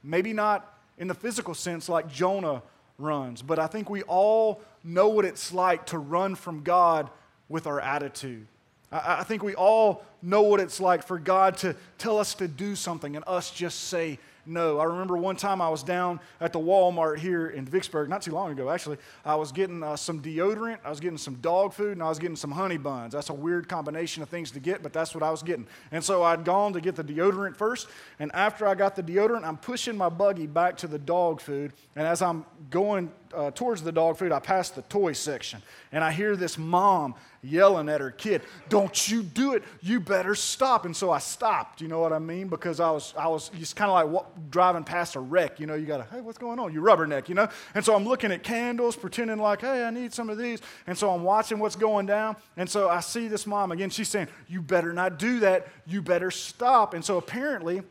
Maybe 0.03 0.33
not 0.33 0.79
in 0.97 1.07
the 1.07 1.15
physical 1.15 1.55
sense 1.55 1.89
like 1.89 2.09
Jonah 2.09 2.63
runs. 2.99 3.43
But 3.43 3.59
I 3.59 3.67
think 3.67 3.91
we 3.91 4.03
all 4.03 4.61
know 4.85 5.09
what 5.09 5.25
it's 5.25 5.53
like 5.53 5.87
to 5.87 5.99
run 5.99 6.35
from 6.35 6.63
God 6.63 7.11
with 7.49 7.67
our 7.67 7.81
attitude. 7.81 8.47
I, 8.91 9.21
I 9.21 9.23
think 9.25 9.43
we 9.43 9.55
all 9.55 10.05
know 10.23 10.43
what 10.43 10.61
it's 10.61 10.81
like 10.81 11.05
for 11.05 11.19
God 11.19 11.57
to 11.59 11.75
tell 11.99 12.19
us 12.19 12.35
to 12.35 12.49
do 12.49 12.77
something 12.77 13.17
and 13.17 13.25
us 13.27 13.51
just 13.51 13.85
say 13.85 14.19
no. 14.47 14.79
I 14.79 14.85
remember 14.85 15.17
one 15.17 15.37
time 15.37 15.61
I 15.61 15.69
was 15.69 15.83
down 15.83 16.21
at 16.41 16.53
the 16.53 16.59
Walmart 16.59 17.19
here 17.19 17.49
in 17.49 17.65
Vicksburg, 17.65 18.09
not 18.09 18.23
too 18.23 18.33
long 18.33 18.51
ago 18.53 18.71
actually. 18.71 18.99
I 19.25 19.35
was 19.37 19.53
getting 19.53 19.83
uh, 19.83 19.97
some 19.97 20.21
deodorant, 20.21 20.79
I 20.85 20.91
was 20.91 21.01
getting 21.01 21.19
some 21.19 21.35
dog 21.37 21.73
food, 21.73 21.93
and 21.93 22.03
I 22.03 22.09
was 22.09 22.19
getting 22.19 22.37
some 22.37 22.51
honey 22.51 22.79
buns. 22.79 23.13
That's 23.13 23.31
a 23.31 23.35
weird 23.35 23.69
combination 23.69 24.23
of 24.23 24.29
things 24.29 24.51
to 24.53 24.61
get, 24.61 24.83
but 24.83 24.93
that's 24.93 25.15
what 25.15 25.23
I 25.23 25.31
was 25.31 25.43
getting. 25.43 25.67
And 25.91 26.03
so 26.03 26.23
I'd 26.23 26.45
gone 26.45 26.73
to 26.73 26.81
get 26.81 26.97
the 26.97 27.05
deodorant 27.05 27.57
first, 27.57 27.89
and 28.19 28.31
after 28.35 28.67
I 28.67 28.75
got 28.75 28.97
the 28.97 29.03
deodorant, 29.03 29.45
I'm 29.45 29.57
pushing 29.57 29.97
my 29.97 30.09
buggy 30.09 30.47
back 30.47 30.77
to 30.79 30.87
the 30.87 30.99
dog 30.99 31.41
food. 31.41 31.73
And 31.97 32.07
as 32.07 32.23
I'm 32.23 32.45
going 32.71 33.13
uh, 33.35 33.51
towards 33.51 33.83
the 33.83 33.93
dog 33.93 34.17
food, 34.17 34.33
I 34.33 34.39
pass 34.39 34.71
the 34.71 34.83
toy 34.83 35.13
section, 35.13 35.63
and 35.91 36.03
I 36.03 36.13
hear 36.13 36.37
this 36.37 36.59
mom 36.59 37.15
yelling 37.43 37.89
at 37.89 38.01
her 38.01 38.11
kid, 38.11 38.43
"Don't 38.69 39.09
you 39.09 39.23
do 39.23 39.55
it! 39.55 39.65
You 39.81 40.01
better 40.01 40.35
stop!" 40.35 40.85
And 40.85 40.97
so 40.97 41.11
I 41.11 41.19
stopped. 41.19 41.81
You 41.81 41.89
know 41.89 42.01
what 42.01 42.13
I 42.13 42.19
mean? 42.19 42.49
Because 42.49 42.81
I 42.81 42.91
was, 42.91 43.15
I 43.19 43.29
was 43.29 43.49
just 43.51 43.77
kind 43.77 43.91
of 43.91 44.13
like 44.13 44.51
driving 44.51 44.85
past 44.85 45.17
a 45.17 45.21
wreck. 45.21 45.59
You 45.59 45.67
know, 45.67 45.75
you 45.75 45.87
got 45.87 45.99
to, 45.99 46.15
hey, 46.15 46.21
what's 46.21 46.39
going 46.39 46.59
on? 46.59 46.73
You 46.73 46.81
rubberneck. 46.81 47.29
You 47.29 47.35
know. 47.35 47.49
And 47.75 47.85
so 47.85 47.95
I'm 47.95 48.05
looking 48.05 48.33
at 48.33 48.43
candles, 48.43 48.97
pretending 48.97 49.39
like, 49.39 49.61
hey, 49.61 49.85
I 49.85 49.91
need 49.91 50.13
some 50.13 50.31
of 50.31 50.39
these. 50.39 50.61
And 50.87 50.97
so 50.97 51.11
I'm 51.11 51.23
watching 51.23 51.59
what's 51.59 51.77
going 51.77 52.07
down. 52.07 52.37
And 52.57 52.69
so 52.69 52.89
I 52.89 53.01
see 53.01 53.29
this 53.29 53.47
mom 53.47 53.73
again. 53.73 53.91
She's 53.91 54.09
saying, 54.09 54.29
"You 54.49 54.63
better 54.63 54.93
not 54.93 55.19
do 55.19 55.41
that. 55.41 55.67
You 55.87 56.03
better 56.03 56.31
stop." 56.31 56.95
And 56.95 57.05
so 57.05 57.19
apparently 57.19 57.83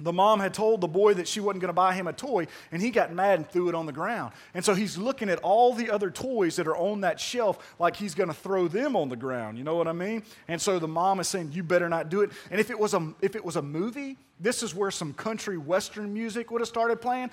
the 0.00 0.12
mom 0.12 0.40
had 0.40 0.54
told 0.54 0.80
the 0.80 0.88
boy 0.88 1.14
that 1.14 1.28
she 1.28 1.40
wasn't 1.40 1.60
going 1.60 1.68
to 1.68 1.74
buy 1.74 1.94
him 1.94 2.06
a 2.06 2.12
toy, 2.12 2.46
and 2.72 2.82
he 2.82 2.90
got 2.90 3.12
mad 3.12 3.38
and 3.38 3.48
threw 3.48 3.68
it 3.68 3.74
on 3.74 3.86
the 3.86 3.92
ground. 3.92 4.32
And 4.54 4.64
so 4.64 4.74
he's 4.74 4.98
looking 4.98 5.28
at 5.28 5.38
all 5.40 5.74
the 5.74 5.90
other 5.90 6.10
toys 6.10 6.56
that 6.56 6.66
are 6.66 6.76
on 6.76 7.02
that 7.02 7.20
shelf 7.20 7.74
like 7.78 7.96
he's 7.96 8.14
going 8.14 8.28
to 8.28 8.34
throw 8.34 8.68
them 8.68 8.96
on 8.96 9.08
the 9.08 9.16
ground. 9.16 9.58
You 9.58 9.64
know 9.64 9.76
what 9.76 9.88
I 9.88 9.92
mean? 9.92 10.22
And 10.48 10.60
so 10.60 10.78
the 10.78 10.88
mom 10.88 11.20
is 11.20 11.28
saying, 11.28 11.52
"You 11.52 11.62
better 11.62 11.88
not 11.88 12.08
do 12.08 12.22
it." 12.22 12.30
And 12.50 12.60
if 12.60 12.70
it 12.70 12.78
was 12.78 12.94
a 12.94 13.14
if 13.20 13.36
it 13.36 13.44
was 13.44 13.56
a 13.56 13.62
movie, 13.62 14.16
this 14.40 14.62
is 14.62 14.74
where 14.74 14.90
some 14.90 15.12
country 15.14 15.58
western 15.58 16.12
music 16.12 16.50
would 16.50 16.60
have 16.60 16.68
started 16.68 17.00
playing. 17.00 17.30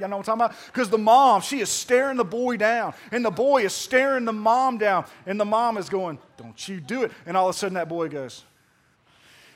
You 0.00 0.08
know 0.08 0.18
what 0.18 0.28
I'm 0.28 0.38
talking 0.38 0.40
about? 0.44 0.54
Because 0.66 0.90
the 0.90 0.98
mom, 0.98 1.40
she 1.40 1.60
is 1.60 1.68
staring 1.68 2.16
the 2.16 2.24
boy 2.24 2.56
down, 2.56 2.94
and 3.10 3.24
the 3.24 3.30
boy 3.30 3.64
is 3.64 3.72
staring 3.72 4.24
the 4.24 4.32
mom 4.32 4.78
down, 4.78 5.04
and 5.26 5.40
the 5.40 5.44
mom 5.44 5.78
is 5.78 5.88
going, 5.88 6.18
Don't 6.36 6.68
you 6.68 6.80
do 6.80 7.02
it. 7.02 7.12
And 7.26 7.36
all 7.36 7.48
of 7.48 7.54
a 7.54 7.58
sudden, 7.58 7.74
that 7.74 7.88
boy 7.88 8.08
goes, 8.08 8.44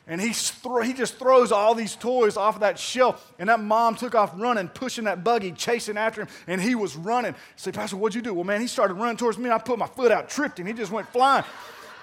and 0.07 0.21
he, 0.21 0.29
he 0.29 0.93
just 0.93 1.17
throws 1.17 1.53
all 1.53 1.75
these 1.75 1.95
toys 1.95 2.37
off 2.37 2.57
of 2.57 2.61
that 2.63 2.79
shelf. 2.79 3.33
And 3.39 3.49
that 3.49 3.61
mom 3.61 3.95
took 3.95 4.15
off 4.15 4.33
running, 4.37 4.69
pushing 4.69 5.05
that 5.05 5.23
buggy, 5.23 5.53
chasing 5.53 5.97
after 5.97 6.23
him. 6.23 6.29
And 6.49 6.61
he 6.61 6.75
was 6.75 6.97
running. 6.97 7.33
I 7.35 7.37
say, 7.57 7.71
Pastor, 7.71 7.97
what'd 7.97 8.15
you 8.15 8.23
do? 8.23 8.35
Well, 8.35 8.45
man, 8.45 8.61
he 8.61 8.67
started 8.67 8.95
running 8.95 9.17
towards 9.17 9.39
me. 9.39 9.49
I 9.51 9.59
put 9.59 9.79
my 9.79 9.87
foot 9.87 10.11
out, 10.11 10.29
tripped 10.29 10.59
him. 10.59 10.67
He 10.67 10.73
just 10.73 10.91
went 10.91 11.09
flying. 11.09 11.45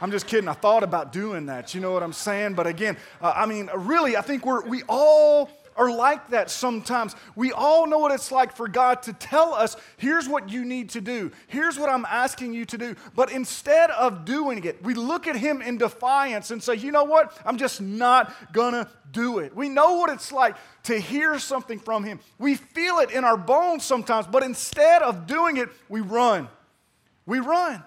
I'm 0.02 0.12
just 0.12 0.28
kidding. 0.28 0.48
I 0.48 0.54
thought 0.54 0.84
about 0.84 1.12
doing 1.12 1.48
that. 1.48 1.76
You 1.76 1.82
know 1.82 1.92
what 1.92 2.04
I'm 2.04 2.14
saying? 2.14 2.54
But 2.54 2.68
again, 2.68 2.96
uh, 3.22 3.34
I 3.36 3.46
mean, 3.46 3.70
really, 3.76 4.16
I 4.16 4.22
think 4.22 4.46
we're, 4.46 4.66
we 4.66 4.84
all 4.88 5.50
are 5.80 5.90
like 5.90 6.30
that 6.30 6.52
sometimes. 6.52 7.16
We 7.36 7.52
all 7.54 7.88
know 7.88 7.98
what 8.00 8.12
it's 8.12 8.32
like 8.32 8.56
for 8.56 8.68
God 8.68 9.02
to 9.04 9.14
tell 9.14 9.54
us, 9.54 9.78
here's 9.98 10.28
what 10.28 10.50
you 10.50 10.66
need 10.66 10.90
to 10.90 11.02
do, 11.02 11.32
here's 11.48 11.80
what 11.80 11.90
I'm 11.90 12.06
asking 12.06 12.54
you 12.54 12.66
to 12.66 12.78
do. 12.78 12.96
But 13.16 13.32
instead 13.32 13.90
of 13.92 14.26
doing 14.26 14.64
it, 14.66 14.84
we 14.84 14.94
look 14.94 15.26
at 15.26 15.36
Him 15.36 15.62
in 15.62 15.78
defiance 15.78 16.52
and 16.52 16.62
say, 16.62 16.76
you 16.76 16.92
know 16.92 17.06
what? 17.06 17.36
I'm 17.46 17.58
just 17.58 17.82
not 17.82 18.34
gonna 18.52 18.90
do 19.12 19.40
it. 19.40 19.56
We 19.56 19.70
know 19.70 19.96
what 19.96 20.10
it's 20.10 20.32
like 20.32 20.58
to 20.84 21.00
hear 21.00 21.40
something 21.40 21.80
from 21.80 22.04
Him. 22.04 22.20
We 22.38 22.56
feel 22.56 23.00
it 23.00 23.12
in 23.12 23.24
our 23.24 23.38
bones 23.38 23.86
sometimes, 23.86 24.28
but 24.28 24.44
instead 24.44 25.02
of 25.02 25.26
doing 25.26 25.58
it, 25.58 25.70
we 25.88 26.02
run. 26.02 26.50
We 27.26 27.40
run. 27.40 27.84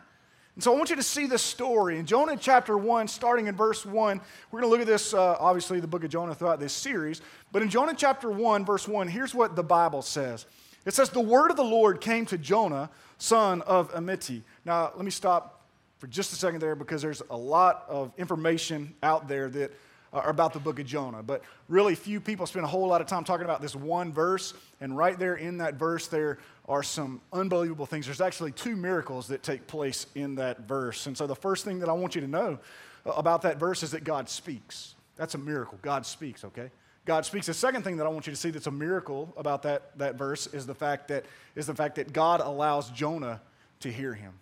So 0.62 0.72
I 0.72 0.76
want 0.76 0.90
you 0.90 0.96
to 0.96 1.02
see 1.02 1.26
this 1.26 1.42
story. 1.42 1.98
In 1.98 2.06
Jonah 2.06 2.36
chapter 2.36 2.78
1, 2.78 3.08
starting 3.08 3.48
in 3.48 3.56
verse 3.56 3.84
1, 3.84 4.20
we're 4.52 4.60
going 4.60 4.70
to 4.70 4.70
look 4.70 4.80
at 4.80 4.86
this, 4.86 5.12
uh, 5.12 5.36
obviously, 5.40 5.80
the 5.80 5.88
book 5.88 6.04
of 6.04 6.10
Jonah 6.10 6.36
throughout 6.36 6.60
this 6.60 6.72
series. 6.72 7.20
But 7.50 7.62
in 7.62 7.68
Jonah 7.68 7.94
chapter 7.96 8.30
1, 8.30 8.64
verse 8.64 8.86
1, 8.86 9.08
here's 9.08 9.34
what 9.34 9.56
the 9.56 9.64
Bible 9.64 10.02
says 10.02 10.46
It 10.86 10.94
says, 10.94 11.10
The 11.10 11.18
word 11.18 11.50
of 11.50 11.56
the 11.56 11.64
Lord 11.64 12.00
came 12.00 12.26
to 12.26 12.38
Jonah, 12.38 12.90
son 13.18 13.62
of 13.62 13.92
Amittai. 13.92 14.42
Now, 14.64 14.92
let 14.94 15.04
me 15.04 15.10
stop 15.10 15.66
for 15.98 16.06
just 16.06 16.32
a 16.32 16.36
second 16.36 16.60
there 16.60 16.76
because 16.76 17.02
there's 17.02 17.22
a 17.28 17.36
lot 17.36 17.84
of 17.88 18.12
information 18.16 18.94
out 19.02 19.26
there 19.26 19.48
that 19.48 19.72
are 20.12 20.28
about 20.28 20.52
the 20.52 20.58
book 20.58 20.78
of 20.78 20.86
Jonah. 20.86 21.22
But 21.22 21.42
really, 21.68 21.94
few 21.94 22.20
people 22.20 22.46
spend 22.46 22.64
a 22.64 22.68
whole 22.68 22.86
lot 22.86 23.00
of 23.00 23.06
time 23.06 23.24
talking 23.24 23.44
about 23.44 23.62
this 23.62 23.74
one 23.74 24.12
verse. 24.12 24.54
And 24.80 24.96
right 24.96 25.18
there 25.18 25.36
in 25.36 25.58
that 25.58 25.74
verse, 25.74 26.06
there 26.06 26.38
are 26.68 26.82
some 26.82 27.20
unbelievable 27.32 27.86
things. 27.86 28.06
There's 28.06 28.20
actually 28.20 28.52
two 28.52 28.76
miracles 28.76 29.28
that 29.28 29.42
take 29.42 29.66
place 29.66 30.06
in 30.14 30.34
that 30.36 30.60
verse. 30.60 31.06
And 31.06 31.16
so, 31.16 31.26
the 31.26 31.36
first 31.36 31.64
thing 31.64 31.78
that 31.80 31.88
I 31.88 31.92
want 31.92 32.14
you 32.14 32.20
to 32.20 32.28
know 32.28 32.58
about 33.06 33.42
that 33.42 33.58
verse 33.58 33.82
is 33.82 33.90
that 33.92 34.04
God 34.04 34.28
speaks. 34.28 34.94
That's 35.16 35.34
a 35.34 35.38
miracle. 35.38 35.78
God 35.82 36.06
speaks, 36.06 36.44
okay? 36.44 36.70
God 37.04 37.26
speaks. 37.26 37.46
The 37.46 37.54
second 37.54 37.82
thing 37.82 37.96
that 37.96 38.06
I 38.06 38.10
want 38.10 38.26
you 38.26 38.32
to 38.32 38.36
see 38.36 38.50
that's 38.50 38.68
a 38.68 38.70
miracle 38.70 39.32
about 39.36 39.62
that, 39.64 39.98
that 39.98 40.14
verse 40.16 40.46
is 40.48 40.66
the 40.66 40.74
fact 40.74 41.08
that 41.08 41.24
is 41.56 41.66
the 41.66 41.74
fact 41.74 41.96
that 41.96 42.12
God 42.12 42.40
allows 42.40 42.90
Jonah 42.90 43.40
to 43.80 43.90
hear 43.90 44.14
him. 44.14 44.34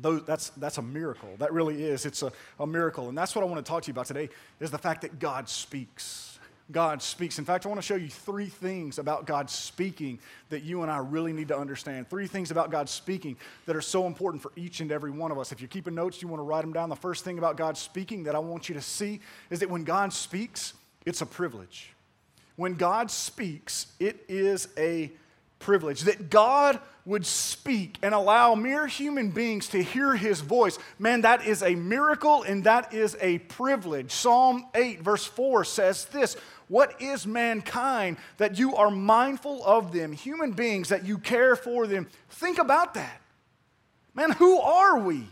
Those, 0.00 0.22
that's, 0.24 0.50
that's 0.50 0.78
a 0.78 0.82
miracle. 0.82 1.30
That 1.38 1.52
really 1.52 1.82
is. 1.82 2.06
It's 2.06 2.22
a, 2.22 2.32
a 2.58 2.66
miracle. 2.66 3.08
And 3.08 3.16
that's 3.16 3.34
what 3.34 3.42
I 3.42 3.46
want 3.46 3.64
to 3.64 3.68
talk 3.68 3.82
to 3.84 3.88
you 3.88 3.92
about 3.92 4.06
today 4.06 4.28
is 4.60 4.70
the 4.70 4.78
fact 4.78 5.02
that 5.02 5.18
God 5.18 5.48
speaks. 5.48 6.38
God 6.70 7.00
speaks. 7.00 7.38
In 7.38 7.46
fact, 7.46 7.64
I 7.64 7.68
want 7.68 7.80
to 7.80 7.86
show 7.86 7.94
you 7.94 8.08
three 8.08 8.46
things 8.46 8.98
about 8.98 9.26
God 9.26 9.48
speaking 9.48 10.18
that 10.50 10.64
you 10.64 10.82
and 10.82 10.90
I 10.90 10.98
really 10.98 11.32
need 11.32 11.48
to 11.48 11.56
understand. 11.56 12.10
Three 12.10 12.26
things 12.26 12.50
about 12.50 12.70
God 12.70 12.90
speaking 12.90 13.36
that 13.64 13.74
are 13.74 13.80
so 13.80 14.06
important 14.06 14.42
for 14.42 14.52
each 14.54 14.80
and 14.80 14.92
every 14.92 15.10
one 15.10 15.30
of 15.30 15.38
us. 15.38 15.50
If 15.50 15.60
you're 15.60 15.68
keeping 15.68 15.94
notes, 15.94 16.20
you 16.20 16.28
want 16.28 16.40
to 16.40 16.44
write 16.44 16.60
them 16.60 16.74
down. 16.74 16.90
The 16.90 16.96
first 16.96 17.24
thing 17.24 17.38
about 17.38 17.56
God 17.56 17.78
speaking 17.78 18.24
that 18.24 18.34
I 18.34 18.38
want 18.38 18.68
you 18.68 18.74
to 18.74 18.82
see 18.82 19.20
is 19.48 19.60
that 19.60 19.70
when 19.70 19.84
God 19.84 20.12
speaks, 20.12 20.74
it's 21.06 21.22
a 21.22 21.26
privilege. 21.26 21.94
When 22.56 22.74
God 22.74 23.10
speaks, 23.10 23.86
it 23.98 24.24
is 24.28 24.68
a 24.76 25.10
privilege. 25.58 26.02
That 26.02 26.30
God 26.30 26.80
would 27.08 27.24
speak 27.24 27.96
and 28.02 28.14
allow 28.14 28.54
mere 28.54 28.86
human 28.86 29.30
beings 29.30 29.68
to 29.68 29.82
hear 29.82 30.14
his 30.14 30.40
voice, 30.40 30.78
man, 30.98 31.22
that 31.22 31.46
is 31.46 31.62
a 31.62 31.74
miracle 31.74 32.42
and 32.42 32.64
that 32.64 32.92
is 32.92 33.16
a 33.20 33.38
privilege. 33.38 34.10
Psalm 34.10 34.66
8, 34.74 35.00
verse 35.00 35.24
4 35.24 35.64
says 35.64 36.04
this 36.06 36.34
What 36.68 37.00
is 37.00 37.26
mankind 37.26 38.18
that 38.36 38.58
you 38.58 38.76
are 38.76 38.90
mindful 38.90 39.64
of 39.64 39.92
them, 39.92 40.12
human 40.12 40.52
beings 40.52 40.90
that 40.90 41.06
you 41.06 41.16
care 41.16 41.56
for 41.56 41.86
them? 41.86 42.08
Think 42.28 42.58
about 42.58 42.94
that. 42.94 43.20
Man, 44.14 44.32
who 44.32 44.58
are 44.58 44.98
we? 44.98 45.26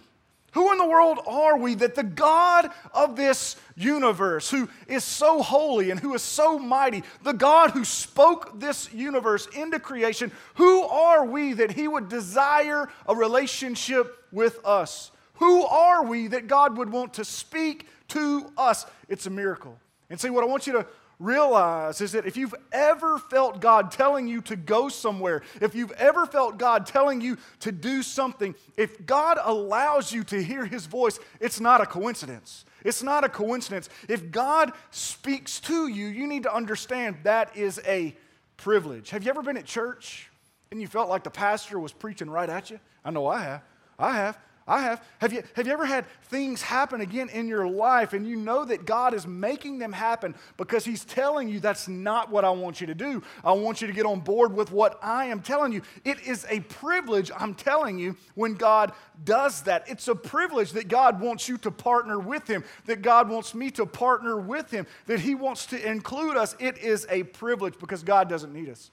Who 0.53 0.73
in 0.73 0.79
the 0.79 0.87
world 0.87 1.19
are 1.27 1.59
we 1.59 1.75
that 1.75 1.95
the 1.95 2.03
God 2.03 2.71
of 2.95 3.15
this 3.15 3.57
universe, 3.77 4.51
who 4.51 4.69
is 4.89 5.05
so 5.05 5.43
holy 5.43 5.91
and 5.91 6.01
who 6.01 6.15
is 6.15 6.23
so 6.23 6.59
mighty, 6.59 7.03
the 7.23 7.35
God 7.35 7.73
who 7.73 7.85
spoke 7.85 8.59
this 8.59 8.93
universe 8.93 9.47
into 9.49 9.79
creation, 9.79 10.33
who 10.55 10.83
are 10.83 11.27
we 11.27 11.53
that 11.55 11.73
he 11.73 11.87
would 11.89 12.09
desire 12.09 12.89
a 13.07 13.15
relationship 13.15 14.25
with 14.33 14.59
us? 14.65 15.11
Who 15.35 15.65
are 15.65 16.05
we 16.05 16.29
that 16.29 16.47
God 16.47 16.79
would 16.79 16.91
want 16.91 17.15
to 17.15 17.25
speak 17.25 17.87
to 18.09 18.51
us? 18.57 18.87
It's 19.09 19.27
a 19.27 19.31
miracle. 19.31 19.79
And 20.09 20.19
see, 20.19 20.31
what 20.31 20.43
I 20.43 20.47
want 20.47 20.67
you 20.67 20.73
to 20.75 20.87
realize 21.19 22.01
is 22.01 22.13
that 22.13 22.27
if 22.27 22.37
you've 22.37 22.55
ever 22.73 23.19
felt 23.19 23.61
God 23.61 23.91
telling 23.91 24.29
you 24.29 24.41
to 24.43 24.57
go 24.57 24.89
somewhere, 24.89 25.43
if 25.61 25.75
you've 25.75 25.93
ever 25.93 26.27
felt 26.27 26.59
God 26.59 26.87
telling 26.87 27.21
you 27.21 27.39
to 27.61 27.73
do 27.73 28.03
something, 28.03 28.55
if 28.77 29.07
God 29.07 29.39
allows 29.43 30.13
you 30.13 30.25
to 30.25 30.43
hear 30.43 30.65
His 30.65 30.87
voice, 30.87 31.19
it's 31.41 31.61
not 31.61 31.81
a 31.81 31.87
coincidence. 31.87 32.65
It's 32.85 33.03
not 33.03 33.25
a 33.25 33.29
coincidence. 33.29 33.89
If 34.09 34.31
God 34.31 34.73
speaks 34.91 35.59
to 35.61 35.89
you, 35.89 36.07
you 36.07 36.27
need 36.27 36.45
to 36.45 36.55
understand 36.55 37.17
that 37.25 37.57
is 37.57 37.81
a 37.87 38.15
privilege. 38.57 39.11
Have 39.11 39.25
you 39.25 39.31
ever 39.31 39.43
been 39.43 39.57
at 39.57 39.65
church 39.65 40.31
and 40.71 40.81
you 40.81 40.87
felt 40.87 41.09
like 41.09 41.25
the 41.25 41.31
pastor 41.31 41.81
was 41.81 41.93
preaching 41.93 42.31
right 42.31 42.49
at 42.49 42.71
you? 42.71 42.79
I 43.05 43.11
know 43.11 43.27
I 43.27 43.43
have. 43.43 43.63
I 43.99 44.13
have. 44.13 44.39
I 44.69 44.83
have. 44.83 45.05
Have 45.21 45.33
you, 45.33 45.45
have 45.55 45.67
you 45.67 45.73
ever 45.73 45.87
had 45.87 46.07
things 46.25 46.61
happen 46.61 47.01
again 47.01 47.29
in 47.29 47.47
your 47.47 47.69
life 47.69 48.15
and 48.15 48.27
you 48.27 48.35
know 48.35 48.65
that 48.65 48.85
God 48.85 49.15
is 49.15 49.25
making 49.25 49.79
them 49.79 49.93
happen 49.93 50.35
because 50.57 50.85
He's 50.85 51.05
telling 51.05 51.49
you 51.49 51.61
that's 51.61 51.87
not 51.87 52.33
what 52.33 52.45
I 52.45 52.51
want 52.51 52.81
you 52.81 52.89
to 52.89 52.95
do? 52.95 53.23
I 53.45 53.53
want 53.53 53.81
you 53.81 53.87
to 53.87 53.93
get 53.93 54.07
on 54.07 54.21
board 54.21 54.53
with 54.53 54.73
what 54.73 54.99
I 55.01 55.27
am 55.27 55.41
telling 55.41 55.73
you. 55.73 55.83
It 56.05 56.21
is 56.27 56.45
a 56.51 56.61
privilege, 56.61 57.31
I'm 57.37 57.55
telling 57.55 58.01
you, 58.01 58.17
when 58.35 58.55
God 58.55 58.93
does 59.23 59.63
that. 59.63 59.89
It's 59.89 60.09
a 60.09 60.17
privilege 60.17 60.73
that 60.73 60.89
God 60.89 61.21
wants 61.21 61.49
you 61.49 61.59
to 61.59 61.71
partner 61.71 62.19
with 62.19 62.49
Him, 62.49 62.65
that 62.87 63.03
God 63.03 63.29
wants 63.29 63.55
me 63.55 63.71
to 63.73 63.87
partner 63.87 64.37
with 64.37 64.73
Him, 64.73 64.89
that 65.07 65.21
He 65.21 65.37
wants 65.37 65.67
to 65.67 65.89
include 65.89 66.37
us. 66.37 66.57
It 66.59 66.79
is 66.79 67.07
a 67.09 67.23
privilege 67.23 67.79
because 67.79 68.03
God 68.03 68.29
doesn't 68.29 68.53
need 68.53 68.69
us. 68.69 68.91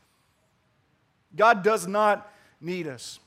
God 1.35 1.63
does 1.63 1.87
not 1.87 2.31
need 2.61 2.85
us. 2.85 3.19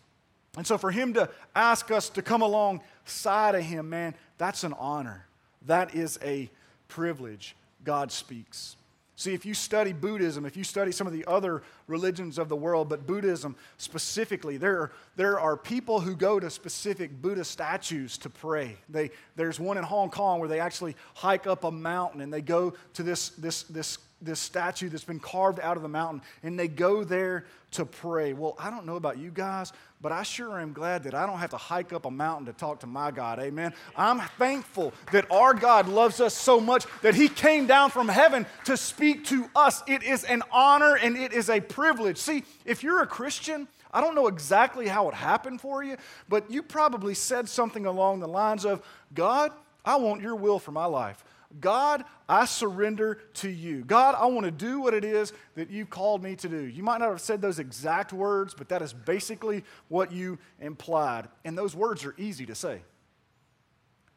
And 0.56 0.66
so 0.66 0.78
for 0.78 0.90
him 0.90 1.14
to 1.14 1.28
ask 1.54 1.90
us 1.90 2.08
to 2.10 2.22
come 2.22 2.42
alongside 2.42 3.54
of 3.54 3.62
him, 3.62 3.90
man, 3.90 4.14
that's 4.38 4.64
an 4.64 4.72
honor. 4.78 5.26
That 5.66 5.94
is 5.94 6.18
a 6.22 6.50
privilege. 6.88 7.54
God 7.84 8.10
speaks. 8.10 8.76
See, 9.18 9.32
if 9.32 9.46
you 9.46 9.54
study 9.54 9.94
Buddhism, 9.94 10.44
if 10.44 10.58
you 10.58 10.64
study 10.64 10.92
some 10.92 11.06
of 11.06 11.12
the 11.14 11.24
other 11.24 11.62
religions 11.86 12.36
of 12.36 12.50
the 12.50 12.56
world, 12.56 12.90
but 12.90 13.06
Buddhism 13.06 13.56
specifically, 13.78 14.58
there 14.58 14.78
are, 14.78 14.92
there 15.16 15.40
are 15.40 15.56
people 15.56 16.00
who 16.00 16.14
go 16.14 16.38
to 16.38 16.50
specific 16.50 17.22
Buddha 17.22 17.42
statues 17.42 18.18
to 18.18 18.28
pray. 18.28 18.76
They, 18.90 19.10
there's 19.34 19.58
one 19.58 19.78
in 19.78 19.84
Hong 19.84 20.10
Kong 20.10 20.38
where 20.38 20.50
they 20.50 20.60
actually 20.60 20.96
hike 21.14 21.46
up 21.46 21.64
a 21.64 21.70
mountain 21.70 22.20
and 22.20 22.30
they 22.30 22.42
go 22.42 22.74
to 22.92 23.02
this, 23.02 23.30
this, 23.30 23.62
this 23.62 23.96
this 24.22 24.40
statue 24.40 24.88
that's 24.88 25.04
been 25.04 25.20
carved 25.20 25.60
out 25.60 25.76
of 25.76 25.82
the 25.82 25.88
mountain, 25.88 26.22
and 26.42 26.58
they 26.58 26.68
go 26.68 27.04
there 27.04 27.44
to 27.72 27.84
pray. 27.84 28.32
Well, 28.32 28.56
I 28.58 28.70
don't 28.70 28.86
know 28.86 28.96
about 28.96 29.18
you 29.18 29.30
guys, 29.30 29.72
but 30.00 30.12
I 30.12 30.22
sure 30.22 30.60
am 30.60 30.72
glad 30.72 31.04
that 31.04 31.14
I 31.14 31.26
don't 31.26 31.38
have 31.38 31.50
to 31.50 31.56
hike 31.56 31.92
up 31.92 32.06
a 32.06 32.10
mountain 32.10 32.46
to 32.46 32.52
talk 32.52 32.80
to 32.80 32.86
my 32.86 33.10
God. 33.10 33.38
Amen. 33.38 33.74
I'm 33.96 34.20
thankful 34.38 34.94
that 35.12 35.30
our 35.30 35.52
God 35.52 35.88
loves 35.88 36.20
us 36.20 36.34
so 36.34 36.60
much 36.60 36.86
that 37.02 37.14
He 37.14 37.28
came 37.28 37.66
down 37.66 37.90
from 37.90 38.08
heaven 38.08 38.46
to 38.64 38.76
speak 38.76 39.26
to 39.26 39.50
us. 39.54 39.82
It 39.86 40.02
is 40.02 40.24
an 40.24 40.42
honor 40.50 40.96
and 40.96 41.16
it 41.16 41.32
is 41.32 41.50
a 41.50 41.60
privilege. 41.60 42.18
See, 42.18 42.44
if 42.64 42.82
you're 42.82 43.02
a 43.02 43.06
Christian, 43.06 43.68
I 43.92 44.00
don't 44.00 44.14
know 44.14 44.26
exactly 44.26 44.88
how 44.88 45.08
it 45.08 45.14
happened 45.14 45.60
for 45.60 45.82
you, 45.82 45.96
but 46.28 46.50
you 46.50 46.62
probably 46.62 47.14
said 47.14 47.48
something 47.48 47.86
along 47.86 48.20
the 48.20 48.28
lines 48.28 48.64
of, 48.64 48.82
God, 49.14 49.52
I 49.84 49.96
want 49.96 50.22
your 50.22 50.34
will 50.34 50.58
for 50.58 50.72
my 50.72 50.86
life. 50.86 51.24
God, 51.60 52.04
I 52.28 52.44
surrender 52.44 53.20
to 53.34 53.48
you. 53.48 53.84
God, 53.84 54.14
I 54.18 54.26
want 54.26 54.44
to 54.44 54.50
do 54.50 54.80
what 54.80 54.94
it 54.94 55.04
is 55.04 55.32
that 55.54 55.70
you 55.70 55.86
called 55.86 56.22
me 56.22 56.36
to 56.36 56.48
do. 56.48 56.64
You 56.64 56.82
might 56.82 56.98
not 56.98 57.10
have 57.10 57.20
said 57.20 57.40
those 57.40 57.58
exact 57.58 58.12
words, 58.12 58.54
but 58.54 58.68
that 58.68 58.82
is 58.82 58.92
basically 58.92 59.64
what 59.88 60.12
you 60.12 60.38
implied. 60.60 61.28
And 61.44 61.56
those 61.56 61.74
words 61.74 62.04
are 62.04 62.14
easy 62.18 62.46
to 62.46 62.54
say. 62.54 62.82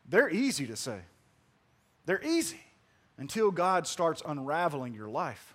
They're 0.08 0.30
easy 0.30 0.66
to 0.68 0.76
say. 0.76 1.00
They're 2.06 2.24
easy 2.24 2.62
until 3.18 3.52
God 3.52 3.86
starts 3.86 4.22
unraveling 4.26 4.94
your 4.94 5.10
life. 5.10 5.54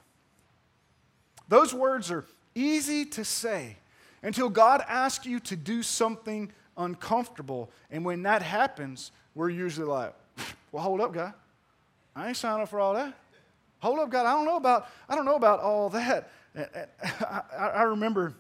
Those 1.49 1.75
words 1.75 2.11
are 2.11 2.25
easy 2.55 3.05
to 3.07 3.25
say 3.25 3.77
until 4.23 4.49
God 4.49 4.83
asks 4.87 5.27
you 5.27 5.41
to 5.41 5.57
do 5.57 5.83
something 5.83 6.53
uncomfortable. 6.77 7.71
And 7.91 8.05
when 8.05 8.23
that 8.23 8.43
happens, 8.43 9.13
we're 9.35 9.51
usually 9.51 9.87
like, 9.87 10.15
well, 10.73 10.83
hold 10.83 11.01
up, 11.01 11.13
guy. 11.13 11.33
I 12.17 12.29
ain't 12.29 12.37
signing 12.37 12.63
up 12.63 12.69
for 12.69 12.81
all 12.81 12.95
that. 12.95 13.15
Hold 13.81 13.99
up, 13.99 14.11
God. 14.11 14.27
I 14.27 14.33
don't 14.33 14.45
know 14.45 14.57
about, 14.57 14.89
I 15.09 15.15
don't 15.15 15.25
know 15.25 15.37
about 15.37 15.61
all 15.61 15.91
that. 15.91 16.31
I, 17.21 17.43
I 17.59 17.83
remember, 17.83 18.35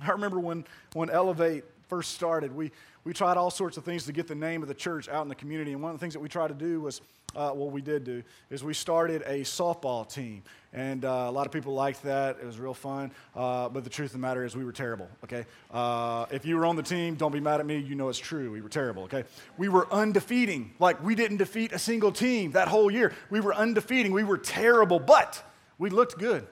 I 0.00 0.10
remember 0.10 0.38
when, 0.38 0.64
when 0.92 1.10
Elevate 1.10 1.64
first 1.88 2.12
started, 2.12 2.54
we, 2.54 2.70
we 3.08 3.14
tried 3.14 3.38
all 3.38 3.50
sorts 3.50 3.78
of 3.78 3.84
things 3.84 4.04
to 4.04 4.12
get 4.12 4.28
the 4.28 4.34
name 4.34 4.60
of 4.60 4.68
the 4.68 4.74
church 4.74 5.08
out 5.08 5.22
in 5.22 5.30
the 5.30 5.34
community. 5.34 5.72
And 5.72 5.82
one 5.82 5.92
of 5.92 5.98
the 5.98 6.00
things 6.04 6.12
that 6.12 6.20
we 6.20 6.28
tried 6.28 6.48
to 6.48 6.54
do 6.54 6.82
was, 6.82 7.00
uh, 7.34 7.52
what 7.52 7.72
we 7.72 7.80
did 7.80 8.04
do, 8.04 8.22
is 8.50 8.62
we 8.62 8.74
started 8.74 9.22
a 9.22 9.40
softball 9.44 10.06
team. 10.06 10.42
And 10.74 11.06
uh, 11.06 11.24
a 11.26 11.30
lot 11.30 11.46
of 11.46 11.52
people 11.54 11.72
liked 11.72 12.02
that. 12.02 12.36
It 12.38 12.44
was 12.44 12.58
real 12.58 12.74
fun. 12.74 13.10
Uh, 13.34 13.70
but 13.70 13.82
the 13.82 13.88
truth 13.88 14.08
of 14.08 14.12
the 14.12 14.18
matter 14.18 14.44
is, 14.44 14.54
we 14.54 14.62
were 14.62 14.72
terrible, 14.72 15.08
okay? 15.24 15.46
Uh, 15.70 16.26
if 16.30 16.44
you 16.44 16.58
were 16.58 16.66
on 16.66 16.76
the 16.76 16.82
team, 16.82 17.14
don't 17.14 17.32
be 17.32 17.40
mad 17.40 17.60
at 17.60 17.64
me. 17.64 17.78
You 17.78 17.94
know 17.94 18.10
it's 18.10 18.18
true. 18.18 18.50
We 18.50 18.60
were 18.60 18.68
terrible, 18.68 19.04
okay? 19.04 19.24
We 19.56 19.70
were 19.70 19.90
undefeating. 19.90 20.74
Like, 20.78 21.02
we 21.02 21.14
didn't 21.14 21.38
defeat 21.38 21.72
a 21.72 21.78
single 21.78 22.12
team 22.12 22.52
that 22.52 22.68
whole 22.68 22.90
year. 22.90 23.14
We 23.30 23.40
were 23.40 23.54
undefeating. 23.54 24.12
We 24.12 24.24
were 24.24 24.36
terrible. 24.36 24.98
But 24.98 25.42
We 25.78 25.88
looked 25.88 26.18
good. 26.18 26.46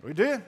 We 0.00 0.12
did. 0.12 0.42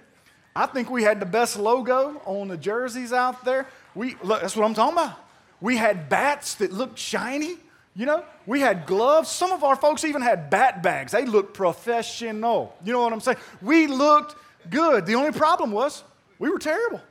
I 0.57 0.65
think 0.65 0.89
we 0.89 1.03
had 1.03 1.21
the 1.21 1.27
best 1.27 1.59
logo 1.59 2.23
on 2.25 2.49
the 2.49 2.57
jerseys 2.57 3.13
out 3.13 3.45
there. 3.45 3.67
We, 3.95 4.17
look, 4.23 4.41
that's 4.41 4.57
what 4.57 4.65
I'm 4.65 4.73
talking 4.73 4.95
about. 4.95 5.19
We 5.61 5.77
had 5.77 6.09
bats 6.09 6.55
that 6.57 6.73
looked 6.73 6.99
shiny. 6.99 7.59
You 7.95 8.07
know, 8.07 8.25
we 8.47 8.61
had 8.61 8.87
gloves. 8.87 9.29
Some 9.29 9.53
of 9.53 9.63
our 9.65 9.77
folks 9.77 10.03
even 10.05 10.23
had 10.23 10.49
bat 10.49 10.83
bags. 10.83 11.13
They 11.13 11.27
looked 11.27 11.53
professional. 11.53 12.75
You 12.83 12.95
know 12.95 13.03
what 13.03 13.13
I'm 13.13 13.21
saying? 13.21 13.37
We 13.61 13.87
looked 13.87 14.35
good. 14.71 15.05
The 15.05 15.15
only 15.15 15.33
problem 15.33 15.73
was 15.73 16.03
we 16.39 16.49
were 16.49 16.59
terrible. 16.59 17.03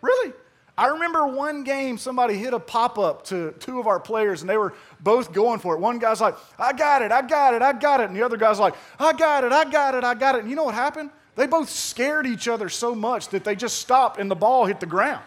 Really. 0.00 0.32
I 0.78 0.86
remember 0.86 1.26
one 1.26 1.62
game 1.62 1.98
somebody 1.98 2.38
hit 2.38 2.54
a 2.54 2.58
pop 2.58 2.98
up 2.98 3.24
to 3.26 3.52
two 3.58 3.80
of 3.80 3.86
our 3.86 4.00
players 4.00 4.40
and 4.40 4.48
they 4.48 4.56
were 4.56 4.72
both 5.00 5.34
going 5.34 5.60
for 5.60 5.74
it. 5.74 5.80
One 5.80 5.98
guy's 5.98 6.22
like, 6.22 6.36
I 6.58 6.72
got 6.72 7.02
it, 7.02 7.12
I 7.12 7.20
got 7.20 7.52
it, 7.52 7.60
I 7.60 7.74
got 7.74 8.00
it. 8.00 8.04
And 8.08 8.16
the 8.16 8.22
other 8.22 8.38
guy's 8.38 8.58
like, 8.58 8.74
I 8.98 9.12
got 9.12 9.44
it, 9.44 9.52
I 9.52 9.64
got 9.70 9.94
it, 9.94 10.04
I 10.04 10.14
got 10.14 10.36
it. 10.36 10.40
And 10.40 10.48
you 10.48 10.56
know 10.56 10.64
what 10.64 10.74
happened? 10.74 11.10
They 11.40 11.46
both 11.46 11.70
scared 11.70 12.26
each 12.26 12.48
other 12.48 12.68
so 12.68 12.94
much 12.94 13.28
that 13.28 13.44
they 13.44 13.56
just 13.56 13.78
stopped 13.78 14.20
and 14.20 14.30
the 14.30 14.34
ball 14.34 14.66
hit 14.66 14.78
the 14.78 14.84
ground. 14.84 15.24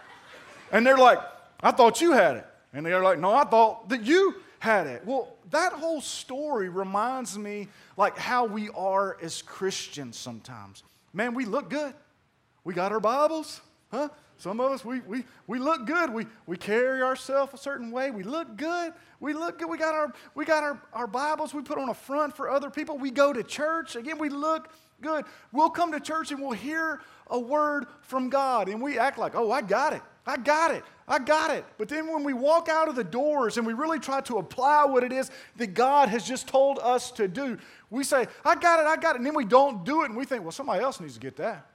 And 0.72 0.86
they're 0.86 0.96
like, 0.96 1.18
I 1.60 1.72
thought 1.72 2.02
you 2.02 2.12
had 2.12 2.36
it. 2.36 2.46
And 2.72 2.86
they're 2.86 3.02
like, 3.02 3.18
No, 3.18 3.34
I 3.34 3.46
thought 3.46 3.90
that 3.90 4.04
you 4.04 4.36
had 4.60 4.86
it. 4.86 5.04
Well, 5.08 5.34
that 5.50 5.74
whole 5.74 6.02
story 6.02 6.70
reminds 6.70 7.36
me 7.36 7.68
like 7.98 8.16
how 8.16 8.46
we 8.46 8.70
are 8.76 9.18
as 9.24 9.42
Christians 9.42 10.16
sometimes. 10.16 10.84
Man, 11.14 11.34
we 11.34 11.46
look 11.46 11.72
good. 11.72 11.96
We 12.64 12.76
got 12.76 12.92
our 12.92 13.00
Bibles, 13.00 13.62
huh? 13.90 14.10
Some 14.38 14.60
of 14.60 14.72
us, 14.72 14.86
we, 14.86 15.00
we, 15.00 15.24
we 15.48 15.58
look 15.58 15.88
good. 15.88 16.14
We, 16.14 16.28
we 16.46 16.58
carry 16.58 17.02
ourselves 17.02 17.56
a 17.56 17.58
certain 17.58 17.90
way. 17.90 18.12
We 18.12 18.22
look 18.22 18.56
good. 18.56 18.94
We 19.20 19.34
look 19.34 19.58
good. 19.58 19.70
We 19.70 19.80
got, 19.80 19.96
our, 19.96 20.14
we 20.36 20.46
got 20.46 20.64
our, 20.64 20.80
our 20.92 21.08
Bibles 21.08 21.56
we 21.56 21.64
put 21.64 21.80
on 21.80 21.90
a 21.90 21.94
front 21.96 22.36
for 22.36 22.52
other 22.52 22.70
people. 22.70 23.00
We 23.00 23.10
go 23.10 23.34
to 23.34 23.42
church. 23.42 23.96
Again, 23.96 24.20
we 24.20 24.30
look 24.30 24.70
good. 25.04 25.26
We'll 25.52 25.70
come 25.70 25.92
to 25.92 26.00
church 26.00 26.32
and 26.32 26.42
we'll 26.42 26.52
hear 26.52 27.02
a 27.28 27.40
word 27.40 27.86
from 28.02 28.30
God 28.30 28.70
and 28.70 28.82
we 28.82 28.98
act 28.98 29.20
like, 29.20 29.36
oh, 29.36 29.52
I 29.52 29.62
got 29.62 29.94
it. 29.94 30.02
I 30.26 30.38
got 30.38 30.72
it. 30.72 30.84
I 31.08 31.20
got 31.20 31.52
it. 31.52 31.66
But 31.78 31.90
then 31.90 32.12
when 32.12 32.24
we 32.24 32.34
walk 32.34 32.70
out 32.70 32.88
of 32.88 32.96
the 32.96 33.04
doors 33.04 33.58
and 33.58 33.68
we 33.68 33.74
really 33.74 34.00
try 34.00 34.22
to 34.22 34.38
apply 34.38 34.86
what 34.86 35.04
it 35.04 35.12
is 35.12 35.30
that 35.58 35.74
God 35.74 36.10
has 36.10 36.26
just 36.26 36.48
told 36.48 36.80
us 36.80 37.12
to 37.12 37.28
do, 37.28 37.58
we 37.90 38.04
say, 38.04 38.28
I 38.46 38.56
got 38.56 38.80
it, 38.80 38.86
I 38.86 38.96
got 38.96 39.16
it. 39.16 39.18
And 39.18 39.26
then 39.26 39.36
we 39.36 39.46
don't 39.46 39.84
do 39.84 40.04
it 40.04 40.06
and 40.06 40.18
we 40.18 40.26
think, 40.26 40.44
well, 40.44 40.52
somebody 40.52 40.82
else 40.82 41.00
needs 41.00 41.16
to 41.16 41.20
get 41.20 41.36
that. 41.38 41.68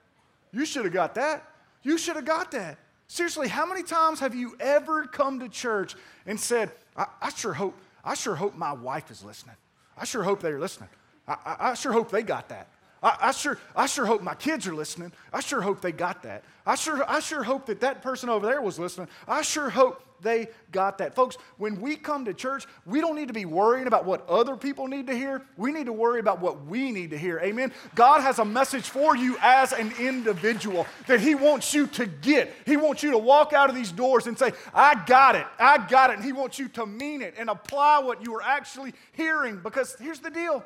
You 0.50 0.64
should 0.64 0.84
have 0.84 0.94
got 0.94 1.14
that. 1.16 1.44
You 1.82 1.98
should 1.98 2.16
have 2.16 2.24
got 2.24 2.50
that. 2.52 2.78
Seriously, 3.06 3.48
how 3.48 3.66
many 3.66 3.82
times 3.82 4.20
have 4.20 4.34
you 4.34 4.56
ever 4.60 5.06
come 5.06 5.40
to 5.40 5.48
church 5.48 5.94
and 6.26 6.38
said, 6.38 6.72
I, 6.96 7.06
I 7.20 7.30
sure 7.30 7.54
hope, 7.54 7.78
I 8.04 8.14
sure 8.14 8.34
hope 8.34 8.54
my 8.54 8.72
wife 8.72 9.10
is 9.10 9.22
listening. 9.22 9.56
I 9.96 10.04
sure 10.04 10.22
hope 10.22 10.40
they're 10.40 10.60
listening. 10.60 10.88
I, 11.26 11.36
I, 11.44 11.70
I 11.70 11.74
sure 11.74 11.92
hope 11.92 12.10
they 12.10 12.22
got 12.22 12.48
that. 12.48 12.68
I, 13.02 13.16
I, 13.20 13.30
sure, 13.32 13.58
I 13.76 13.86
sure 13.86 14.06
hope 14.06 14.22
my 14.22 14.34
kids 14.34 14.66
are 14.66 14.74
listening. 14.74 15.12
I 15.32 15.40
sure 15.40 15.60
hope 15.60 15.80
they 15.80 15.92
got 15.92 16.22
that. 16.24 16.44
I 16.66 16.74
sure, 16.74 17.08
I 17.08 17.20
sure 17.20 17.42
hope 17.42 17.66
that 17.66 17.80
that 17.80 18.02
person 18.02 18.28
over 18.28 18.46
there 18.46 18.60
was 18.60 18.78
listening. 18.78 19.08
I 19.26 19.42
sure 19.42 19.70
hope 19.70 20.02
they 20.20 20.48
got 20.72 20.98
that. 20.98 21.14
Folks, 21.14 21.36
when 21.58 21.80
we 21.80 21.96
come 21.96 22.24
to 22.24 22.34
church, 22.34 22.66
we 22.86 23.00
don't 23.00 23.16
need 23.16 23.28
to 23.28 23.34
be 23.34 23.44
worrying 23.44 23.86
about 23.86 24.04
what 24.04 24.28
other 24.28 24.56
people 24.56 24.86
need 24.86 25.06
to 25.06 25.14
hear. 25.14 25.42
We 25.56 25.72
need 25.72 25.86
to 25.86 25.92
worry 25.92 26.20
about 26.20 26.40
what 26.40 26.66
we 26.66 26.90
need 26.90 27.10
to 27.10 27.18
hear. 27.18 27.38
Amen. 27.40 27.72
God 27.94 28.20
has 28.20 28.38
a 28.38 28.44
message 28.44 28.88
for 28.88 29.16
you 29.16 29.36
as 29.40 29.72
an 29.72 29.92
individual 29.98 30.86
that 31.06 31.20
He 31.20 31.34
wants 31.34 31.72
you 31.72 31.86
to 31.88 32.06
get. 32.06 32.52
He 32.66 32.76
wants 32.76 33.02
you 33.02 33.12
to 33.12 33.18
walk 33.18 33.52
out 33.52 33.70
of 33.70 33.76
these 33.76 33.92
doors 33.92 34.26
and 34.26 34.38
say, 34.38 34.52
I 34.74 35.02
got 35.06 35.36
it. 35.36 35.46
I 35.58 35.86
got 35.86 36.10
it. 36.10 36.16
And 36.16 36.24
He 36.24 36.32
wants 36.32 36.58
you 36.58 36.68
to 36.70 36.86
mean 36.86 37.22
it 37.22 37.34
and 37.38 37.48
apply 37.48 38.00
what 38.00 38.24
you 38.24 38.34
are 38.34 38.42
actually 38.42 38.94
hearing. 39.12 39.60
Because 39.62 39.96
here's 40.00 40.20
the 40.20 40.30
deal 40.30 40.64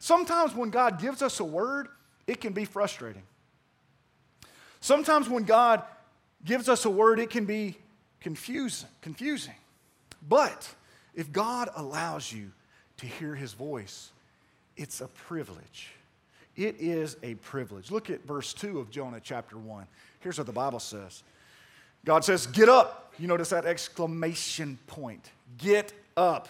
Sometimes 0.00 0.54
when 0.54 0.70
God 0.70 1.00
gives 1.00 1.22
us 1.22 1.38
a 1.38 1.44
word, 1.44 1.88
it 2.26 2.40
can 2.40 2.52
be 2.52 2.64
frustrating. 2.64 3.22
Sometimes 4.80 5.28
when 5.28 5.44
God 5.44 5.82
gives 6.44 6.68
us 6.68 6.86
a 6.86 6.90
word, 6.90 7.20
it 7.20 7.30
can 7.30 7.44
be 7.44 7.76
confusing, 8.20 8.88
confusing. 9.02 9.54
But 10.26 10.74
if 11.14 11.30
God 11.30 11.68
allows 11.76 12.32
you 12.32 12.50
to 12.96 13.06
hear 13.06 13.34
his 13.34 13.52
voice, 13.52 14.10
it's 14.76 15.02
a 15.02 15.08
privilege. 15.08 15.90
It 16.56 16.76
is 16.78 17.16
a 17.22 17.34
privilege. 17.34 17.90
Look 17.90 18.08
at 18.08 18.24
verse 18.24 18.54
2 18.54 18.80
of 18.80 18.90
Jonah 18.90 19.20
chapter 19.22 19.58
1. 19.58 19.86
Here's 20.20 20.38
what 20.38 20.46
the 20.46 20.52
Bible 20.52 20.80
says 20.80 21.22
God 22.06 22.24
says, 22.24 22.46
Get 22.46 22.70
up. 22.70 23.12
You 23.18 23.28
notice 23.28 23.50
that 23.50 23.66
exclamation 23.66 24.78
point. 24.86 25.30
Get 25.58 25.92
up. 26.16 26.48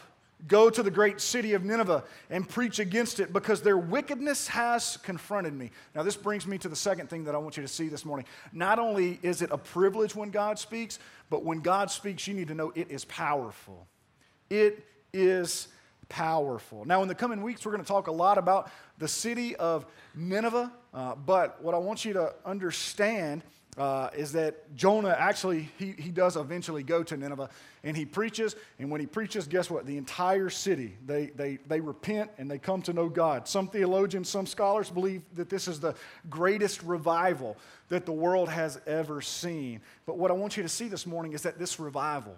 Go 0.48 0.70
to 0.70 0.82
the 0.82 0.90
great 0.90 1.20
city 1.20 1.52
of 1.54 1.64
Nineveh 1.64 2.04
and 2.30 2.48
preach 2.48 2.78
against 2.78 3.20
it 3.20 3.32
because 3.32 3.62
their 3.62 3.78
wickedness 3.78 4.48
has 4.48 4.96
confronted 4.98 5.52
me. 5.52 5.70
Now, 5.94 6.02
this 6.02 6.16
brings 6.16 6.46
me 6.46 6.58
to 6.58 6.68
the 6.68 6.76
second 6.76 7.10
thing 7.10 7.24
that 7.24 7.34
I 7.34 7.38
want 7.38 7.56
you 7.56 7.62
to 7.62 7.68
see 7.68 7.88
this 7.88 8.04
morning. 8.04 8.26
Not 8.52 8.78
only 8.78 9.18
is 9.22 9.42
it 9.42 9.50
a 9.52 9.58
privilege 9.58 10.14
when 10.14 10.30
God 10.30 10.58
speaks, 10.58 10.98
but 11.28 11.44
when 11.44 11.60
God 11.60 11.90
speaks, 11.90 12.26
you 12.26 12.34
need 12.34 12.48
to 12.48 12.54
know 12.54 12.72
it 12.74 12.90
is 12.90 13.04
powerful. 13.04 13.86
It 14.48 14.84
is 15.12 15.68
powerful. 16.08 16.84
Now, 16.84 17.02
in 17.02 17.08
the 17.08 17.14
coming 17.14 17.42
weeks, 17.42 17.64
we're 17.64 17.72
going 17.72 17.84
to 17.84 17.88
talk 17.88 18.08
a 18.08 18.12
lot 18.12 18.36
about 18.36 18.70
the 18.98 19.08
city 19.08 19.56
of 19.56 19.86
Nineveh, 20.14 20.72
uh, 20.92 21.14
but 21.14 21.62
what 21.62 21.74
I 21.74 21.78
want 21.78 22.04
you 22.04 22.12
to 22.14 22.34
understand 22.44 23.42
uh, 23.78 24.10
is 24.16 24.32
that 24.32 24.74
Jonah 24.74 25.16
actually, 25.16 25.70
he, 25.78 25.92
he 25.96 26.10
does 26.10 26.36
eventually 26.36 26.82
go 26.82 27.02
to 27.02 27.16
Nineveh 27.16 27.48
and 27.84 27.96
he 27.96 28.04
preaches. 28.04 28.56
And 28.78 28.90
when 28.90 29.00
he 29.00 29.06
preaches, 29.06 29.46
guess 29.46 29.70
what? 29.70 29.86
The 29.86 29.96
entire 29.96 30.50
city, 30.50 30.96
they, 31.06 31.26
they, 31.26 31.58
they 31.68 31.80
repent 31.80 32.30
and 32.38 32.50
they 32.50 32.58
come 32.58 32.82
to 32.82 32.92
know 32.92 33.08
God. 33.08 33.46
Some 33.46 33.68
theologians, 33.68 34.28
some 34.28 34.46
scholars 34.46 34.90
believe 34.90 35.22
that 35.34 35.48
this 35.48 35.68
is 35.68 35.80
the 35.80 35.94
greatest 36.28 36.82
revival 36.82 37.56
that 37.88 38.06
the 38.06 38.12
world 38.12 38.48
has 38.48 38.80
ever 38.86 39.20
seen. 39.20 39.80
But 40.04 40.18
what 40.18 40.30
I 40.30 40.34
want 40.34 40.56
you 40.56 40.62
to 40.62 40.68
see 40.68 40.88
this 40.88 41.06
morning 41.06 41.32
is 41.32 41.42
that 41.42 41.58
this 41.58 41.78
revival, 41.78 42.36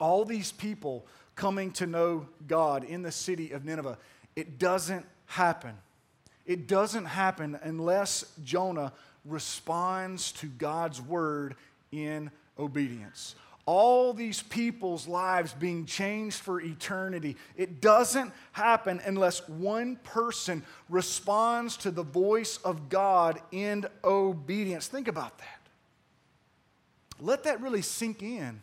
all 0.00 0.24
these 0.24 0.50
people 0.50 1.06
coming 1.36 1.72
to 1.72 1.86
know 1.86 2.26
God 2.48 2.84
in 2.84 3.02
the 3.02 3.12
city 3.12 3.52
of 3.52 3.64
Nineveh, 3.64 3.98
it 4.34 4.58
doesn't 4.58 5.06
happen. 5.26 5.74
It 6.46 6.66
doesn't 6.66 7.04
happen 7.04 7.58
unless 7.62 8.24
Jonah 8.44 8.92
responds 9.24 10.32
to 10.32 10.46
God's 10.46 11.00
word 11.00 11.54
in 11.92 12.30
obedience. 12.58 13.34
All 13.64 14.12
these 14.12 14.42
people's 14.42 15.06
lives 15.06 15.52
being 15.52 15.86
changed 15.86 16.40
for 16.40 16.60
eternity. 16.60 17.36
It 17.56 17.80
doesn't 17.80 18.32
happen 18.50 19.00
unless 19.04 19.48
one 19.48 19.96
person 20.02 20.64
responds 20.88 21.76
to 21.78 21.92
the 21.92 22.02
voice 22.02 22.56
of 22.64 22.88
God 22.88 23.40
in 23.52 23.86
obedience. 24.02 24.88
Think 24.88 25.06
about 25.06 25.38
that. 25.38 25.60
Let 27.20 27.44
that 27.44 27.60
really 27.60 27.82
sink 27.82 28.20
in 28.20 28.62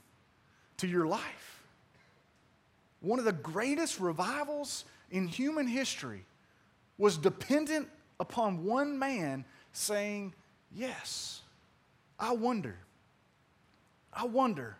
to 0.78 0.88
your 0.88 1.08
life. 1.08 1.64
One 3.00 3.20
of 3.20 3.26
the 3.26 3.32
greatest 3.32 4.02
revivals 4.02 4.84
in 5.10 5.30
human 5.30 5.66
history 5.66 6.26
was 7.00 7.18
dependent 7.18 7.90
upon 8.20 8.64
one 8.64 9.00
man 9.00 9.46
saying 9.74 10.34
Yes. 10.72 11.42
I 12.20 12.34
wonder. 12.34 12.76
I 14.14 14.26
wonder 14.26 14.76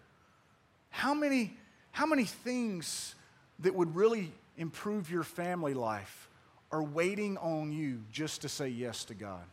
how 0.90 1.14
many, 1.14 1.56
how 1.92 2.06
many 2.06 2.26
things 2.26 3.16
that 3.60 3.74
would 3.74 3.96
really 3.96 4.32
improve 4.58 5.10
your 5.10 5.24
family 5.24 5.74
life 5.74 6.28
are 6.72 6.84
waiting 6.84 7.38
on 7.38 7.72
you 7.72 8.02
just 8.12 8.42
to 8.42 8.50
say 8.50 8.68
yes 8.68 9.06
to 9.06 9.14
God. 9.14 9.44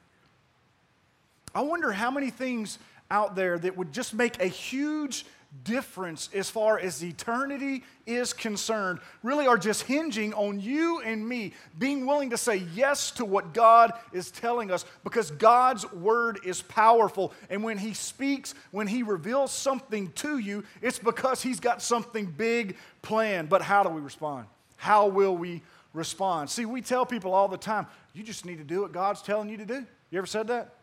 I 1.54 1.62
wonder 1.62 1.92
how 1.92 2.10
many 2.10 2.30
things 2.30 2.78
out 3.10 3.36
there 3.36 3.58
that 3.58 3.76
would 3.76 3.92
just 3.92 4.12
make 4.12 4.40
a 4.42 4.46
huge 4.46 5.24
difference 5.64 6.28
as 6.34 6.50
far 6.50 6.78
as 6.78 7.02
eternity 7.02 7.84
is 8.06 8.32
concerned 8.32 9.00
really 9.22 9.46
are 9.46 9.58
just 9.58 9.82
hinging 9.82 10.32
on 10.34 10.60
you 10.60 11.00
and 11.00 11.26
me 11.26 11.52
being 11.78 12.06
willing 12.06 12.30
to 12.30 12.36
say 12.36 12.56
yes 12.74 13.10
to 13.12 13.24
what 13.24 13.52
God 13.52 13.92
is 14.12 14.30
telling 14.30 14.70
us 14.70 14.84
because 15.04 15.30
God's 15.32 15.90
word 15.92 16.40
is 16.44 16.62
powerful. 16.62 17.32
And 17.50 17.62
when 17.62 17.78
He 17.78 17.94
speaks, 17.94 18.54
when 18.70 18.86
He 18.86 19.02
reveals 19.02 19.52
something 19.52 20.12
to 20.12 20.38
you, 20.38 20.64
it's 20.82 20.98
because 20.98 21.42
He's 21.42 21.60
got 21.60 21.82
something 21.82 22.26
big 22.26 22.76
planned. 23.02 23.48
But 23.48 23.62
how 23.62 23.82
do 23.82 23.88
we 23.88 24.00
respond? 24.00 24.46
How 24.76 25.06
will 25.08 25.36
we 25.36 25.62
respond? 25.92 26.50
See, 26.50 26.66
we 26.66 26.82
tell 26.82 27.06
people 27.06 27.32
all 27.32 27.48
the 27.48 27.56
time, 27.56 27.86
you 28.14 28.22
just 28.22 28.44
need 28.44 28.58
to 28.58 28.64
do 28.64 28.82
what 28.82 28.92
God's 28.92 29.22
telling 29.22 29.48
you 29.48 29.56
to 29.56 29.66
do. 29.66 29.86
You 30.10 30.18
ever 30.18 30.26
said 30.26 30.48
that? 30.48 30.75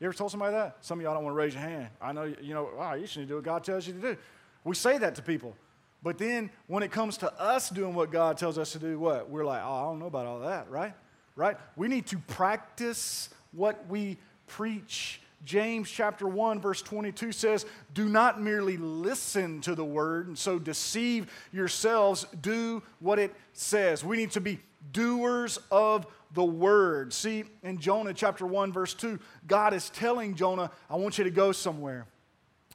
You 0.00 0.06
ever 0.06 0.14
told 0.14 0.30
somebody 0.30 0.54
that? 0.54 0.78
Some 0.80 0.98
of 0.98 1.04
y'all 1.04 1.14
don't 1.14 1.24
want 1.24 1.34
to 1.34 1.38
raise 1.38 1.54
your 1.54 1.62
hand. 1.62 1.88
I 2.00 2.12
know, 2.12 2.24
you 2.40 2.54
know, 2.54 2.70
wow, 2.76 2.94
you 2.94 3.06
should 3.06 3.28
do 3.28 3.36
what 3.36 3.44
God 3.44 3.62
tells 3.62 3.86
you 3.86 3.92
to 3.92 4.00
do. 4.00 4.16
We 4.64 4.74
say 4.74 4.96
that 4.98 5.14
to 5.16 5.22
people. 5.22 5.54
But 6.02 6.16
then 6.16 6.50
when 6.66 6.82
it 6.82 6.90
comes 6.90 7.18
to 7.18 7.32
us 7.40 7.68
doing 7.68 7.94
what 7.94 8.10
God 8.10 8.38
tells 8.38 8.56
us 8.56 8.72
to 8.72 8.78
do, 8.78 8.98
what? 8.98 9.28
We're 9.28 9.44
like, 9.44 9.62
oh, 9.62 9.74
I 9.74 9.82
don't 9.82 9.98
know 9.98 10.06
about 10.06 10.26
all 10.26 10.40
that, 10.40 10.70
right? 10.70 10.94
Right? 11.36 11.58
We 11.76 11.88
need 11.88 12.06
to 12.08 12.18
practice 12.18 13.28
what 13.52 13.86
we 13.88 14.16
preach 14.46 15.20
James 15.44 15.90
chapter 15.90 16.26
1 16.26 16.60
verse 16.60 16.82
22 16.82 17.32
says, 17.32 17.64
"Do 17.94 18.08
not 18.08 18.40
merely 18.40 18.76
listen 18.76 19.60
to 19.62 19.74
the 19.74 19.84
word 19.84 20.26
and 20.26 20.38
so 20.38 20.58
deceive 20.58 21.30
yourselves, 21.52 22.26
do 22.42 22.82
what 22.98 23.18
it 23.18 23.34
says." 23.52 24.04
We 24.04 24.18
need 24.18 24.32
to 24.32 24.40
be 24.40 24.60
doers 24.92 25.58
of 25.70 26.06
the 26.32 26.44
word. 26.44 27.12
See, 27.12 27.44
in 27.62 27.78
Jonah 27.78 28.14
chapter 28.14 28.46
1 28.46 28.72
verse 28.72 28.94
2, 28.94 29.18
God 29.46 29.74
is 29.74 29.90
telling 29.90 30.34
Jonah, 30.34 30.70
"I 30.88 30.96
want 30.96 31.18
you 31.18 31.24
to 31.24 31.30
go 31.30 31.52
somewhere. 31.52 32.06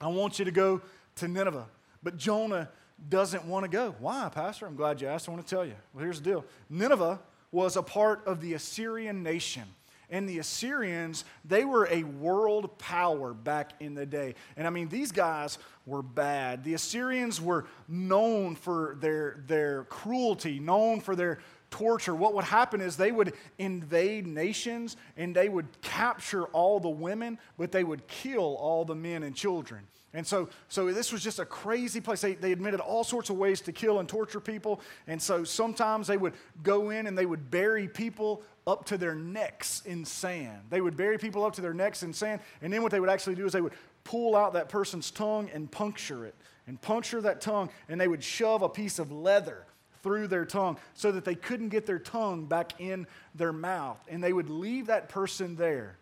I 0.01 0.07
want 0.07 0.39
you 0.39 0.45
to 0.45 0.51
go 0.51 0.81
to 1.15 1.27
Nineveh." 1.27 1.67
But 2.03 2.17
Jonah 2.17 2.69
doesn't 3.09 3.45
want 3.45 3.63
to 3.63 3.69
go. 3.69 3.95
Why, 3.99 4.29
pastor? 4.29 4.65
I'm 4.65 4.75
glad 4.75 5.01
you 5.01 5.07
asked. 5.07 5.27
I 5.27 5.31
want 5.31 5.45
to 5.45 5.49
tell 5.49 5.65
you. 5.65 5.75
Well, 5.93 6.03
here's 6.03 6.21
the 6.21 6.29
deal. 6.29 6.45
Nineveh 6.69 7.19
was 7.51 7.75
a 7.75 7.83
part 7.83 8.25
of 8.25 8.41
the 8.41 8.53
Assyrian 8.53 9.23
nation. 9.23 9.63
And 10.09 10.29
the 10.29 10.37
Assyrians, 10.39 11.25
they 11.43 11.65
were 11.65 11.87
a 11.89 12.03
world 12.03 12.77
power 12.77 13.33
back 13.33 13.71
in 13.79 13.95
the 13.95 14.05
day. 14.05 14.35
And 14.55 14.67
I 14.67 14.69
mean, 14.69 14.87
these 14.87 15.11
guys 15.11 15.57
were 15.85 16.03
bad. 16.03 16.63
The 16.63 16.75
Assyrians 16.75 17.41
were 17.41 17.65
known 17.87 18.55
for 18.55 18.97
their, 18.99 19.43
their 19.47 19.85
cruelty, 19.85 20.59
known 20.59 21.01
for 21.01 21.15
their 21.15 21.39
torture. 21.75 22.15
What 22.15 22.33
would 22.35 22.45
happen 22.45 22.79
is 22.79 22.95
they 22.95 23.11
would 23.11 23.33
invade 23.57 24.25
nations 24.25 24.95
and 25.17 25.35
they 25.35 25.49
would 25.49 25.67
capture 25.81 26.45
all 26.45 26.79
the 26.79 26.89
women, 26.89 27.37
but 27.57 27.73
they 27.73 27.83
would 27.83 28.07
kill 28.07 28.55
all 28.55 28.85
the 28.85 28.95
men 28.95 29.23
and 29.23 29.35
children. 29.35 29.81
And 30.13 30.25
so, 30.25 30.47
so 30.69 30.89
this 30.93 31.11
was 31.11 31.21
just 31.21 31.39
a 31.39 31.45
crazy 31.45 31.99
place. 31.99 32.21
They, 32.21 32.35
they 32.35 32.53
admitted 32.53 32.79
all 32.79 33.03
sorts 33.03 33.29
of 33.29 33.35
ways 33.35 33.59
to 33.61 33.73
kill 33.73 33.99
and 33.99 34.07
torture 34.07 34.39
people. 34.39 34.79
And 35.07 35.21
so 35.21 35.43
sometimes 35.43 36.07
they 36.07 36.15
would 36.15 36.33
go 36.63 36.91
in 36.91 37.07
and 37.07 37.17
they 37.17 37.25
would 37.25 37.51
bury 37.51 37.89
people 37.89 38.41
up 38.65 38.85
to 38.85 38.97
their 38.97 39.13
necks 39.13 39.81
in 39.85 40.05
sand. 40.05 40.61
They 40.69 40.79
would 40.79 40.95
bury 40.95 41.17
people 41.17 41.43
up 41.43 41.53
to 41.55 41.61
their 41.61 41.73
necks 41.73 42.03
in 42.03 42.13
sand. 42.13 42.39
And 42.61 42.71
then 42.71 42.83
what 42.83 42.93
they 42.93 43.01
would 43.01 43.09
actually 43.09 43.35
do 43.35 43.45
is 43.45 43.51
they 43.51 43.59
would 43.59 43.73
pull 44.05 44.37
out 44.37 44.53
that 44.53 44.69
person's 44.69 45.11
tongue 45.11 45.49
and 45.53 45.69
puncture 45.69 46.25
it 46.25 46.35
and 46.67 46.81
puncture 46.81 47.19
that 47.19 47.41
tongue. 47.41 47.69
And 47.89 47.99
they 47.99 48.07
would 48.07 48.23
shove 48.23 48.61
a 48.61 48.69
piece 48.69 48.97
of 48.97 49.11
leather 49.11 49.65
through 50.05 50.27
their 50.27 50.45
tongue 50.45 50.77
so 50.93 51.11
that 51.11 51.25
they 51.25 51.33
couldn't 51.33 51.69
get 51.69 51.87
their 51.87 51.97
tongue 51.97 52.45
back 52.45 52.79
in 52.79 53.07
their 53.33 53.51
mouth. 53.51 53.97
And 54.07 54.23
they 54.23 54.31
would 54.31 54.51
leave 54.51 54.85
that 54.85 55.09
person 55.09 55.55
there 55.55 55.97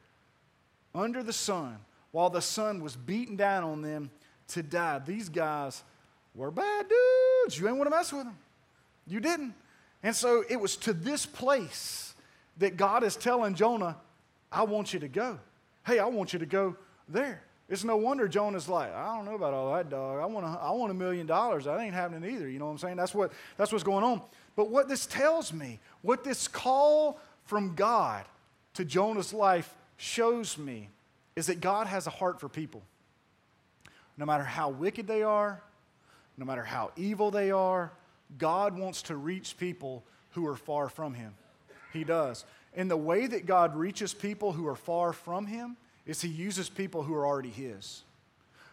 under 0.94 1.24
the 1.24 1.32
sun 1.32 1.78
while 2.12 2.30
the 2.30 2.42
sun 2.42 2.84
was 2.84 2.98
beating 2.98 3.38
down 3.38 3.64
on 3.64 3.82
them 3.82 4.12
to 4.50 4.62
die. 4.62 5.00
These 5.00 5.30
guys 5.30 5.86
were 6.36 6.52
bad 6.52 6.88
dudes. 6.90 7.58
You 7.58 7.70
ain't 7.70 7.78
want 7.78 7.90
to 7.90 7.96
mess 7.96 8.12
with 8.12 8.26
them. 8.26 8.36
You 9.08 9.22
didn't. 9.22 9.54
And 10.04 10.14
so 10.14 10.44
it 10.50 10.60
was 10.60 10.76
to 10.78 10.92
this 10.92 11.26
place 11.26 12.14
that 12.58 12.76
God 12.76 13.06
is 13.06 13.16
telling 13.16 13.56
Jonah, 13.56 13.96
I 14.52 14.64
want 14.64 14.94
you 14.94 15.00
to 15.00 15.08
go. 15.08 15.40
Hey, 15.86 16.00
I 16.00 16.08
want 16.08 16.34
you 16.34 16.40
to 16.40 16.46
go 16.46 16.76
there. 17.08 17.42
It's 17.70 17.84
no 17.84 17.96
wonder 17.96 18.28
Jonah's 18.28 18.68
like, 18.68 18.94
I 18.94 19.16
don't 19.16 19.26
know 19.26 19.36
about 19.36 19.54
all 19.54 19.74
that, 19.74 19.90
dog. 19.90 20.20
I 20.20 20.26
want 20.26 20.46
a, 20.46 20.60
I 20.60 20.72
want 20.72 20.92
a 20.92 20.94
million 20.94 21.26
dollars. 21.26 21.66
That 21.66 21.80
ain't 21.80 21.94
happening 21.94 22.30
either. 22.30 22.50
You 22.50 22.60
know 22.60 22.66
what 22.66 22.72
I'm 22.72 22.78
saying? 22.78 22.98
That's, 22.98 23.16
what, 23.16 23.32
that's 23.58 23.72
what's 23.72 23.84
going 23.84 24.04
on. 24.04 24.22
But 24.56 24.70
what 24.70 24.90
this 24.90 25.06
tells 25.06 25.54
me, 25.54 25.80
what 26.02 26.24
this 26.24 26.48
call 26.48 27.20
from 27.46 27.76
God 27.76 28.26
to 28.76 28.86
Jonah's 28.86 29.34
life 29.34 29.74
shows 29.98 30.58
me, 30.58 30.90
is 31.36 31.48
that 31.48 31.62
God 31.62 31.88
has 31.88 32.06
a 32.06 32.12
heart 32.12 32.40
for 32.40 32.50
people. 32.50 32.84
No 34.18 34.26
matter 34.26 34.44
how 34.44 34.70
wicked 34.70 35.08
they 35.08 35.24
are, 35.24 35.62
no 36.38 36.46
matter 36.46 36.64
how 36.64 36.92
evil 36.96 37.32
they 37.32 37.52
are, 37.52 37.92
God 38.38 38.78
wants 38.78 39.04
to 39.04 39.16
reach 39.16 39.58
people 39.58 40.04
who 40.32 40.48
are 40.48 40.56
far 40.56 40.90
from 40.90 41.14
Him. 41.14 41.34
He 41.92 42.04
does. 42.04 42.46
And 42.76 42.90
the 42.90 42.98
way 42.98 43.28
that 43.28 43.46
God 43.46 43.76
reaches 43.76 44.14
people 44.14 44.52
who 44.52 44.68
are 44.68 44.76
far 44.76 45.14
from 45.14 45.46
Him 45.46 45.78
is 46.06 46.22
He 46.22 46.30
uses 46.30 46.70
people 46.70 47.04
who 47.04 47.14
are 47.14 47.26
already 47.26 47.50
His. 47.50 48.04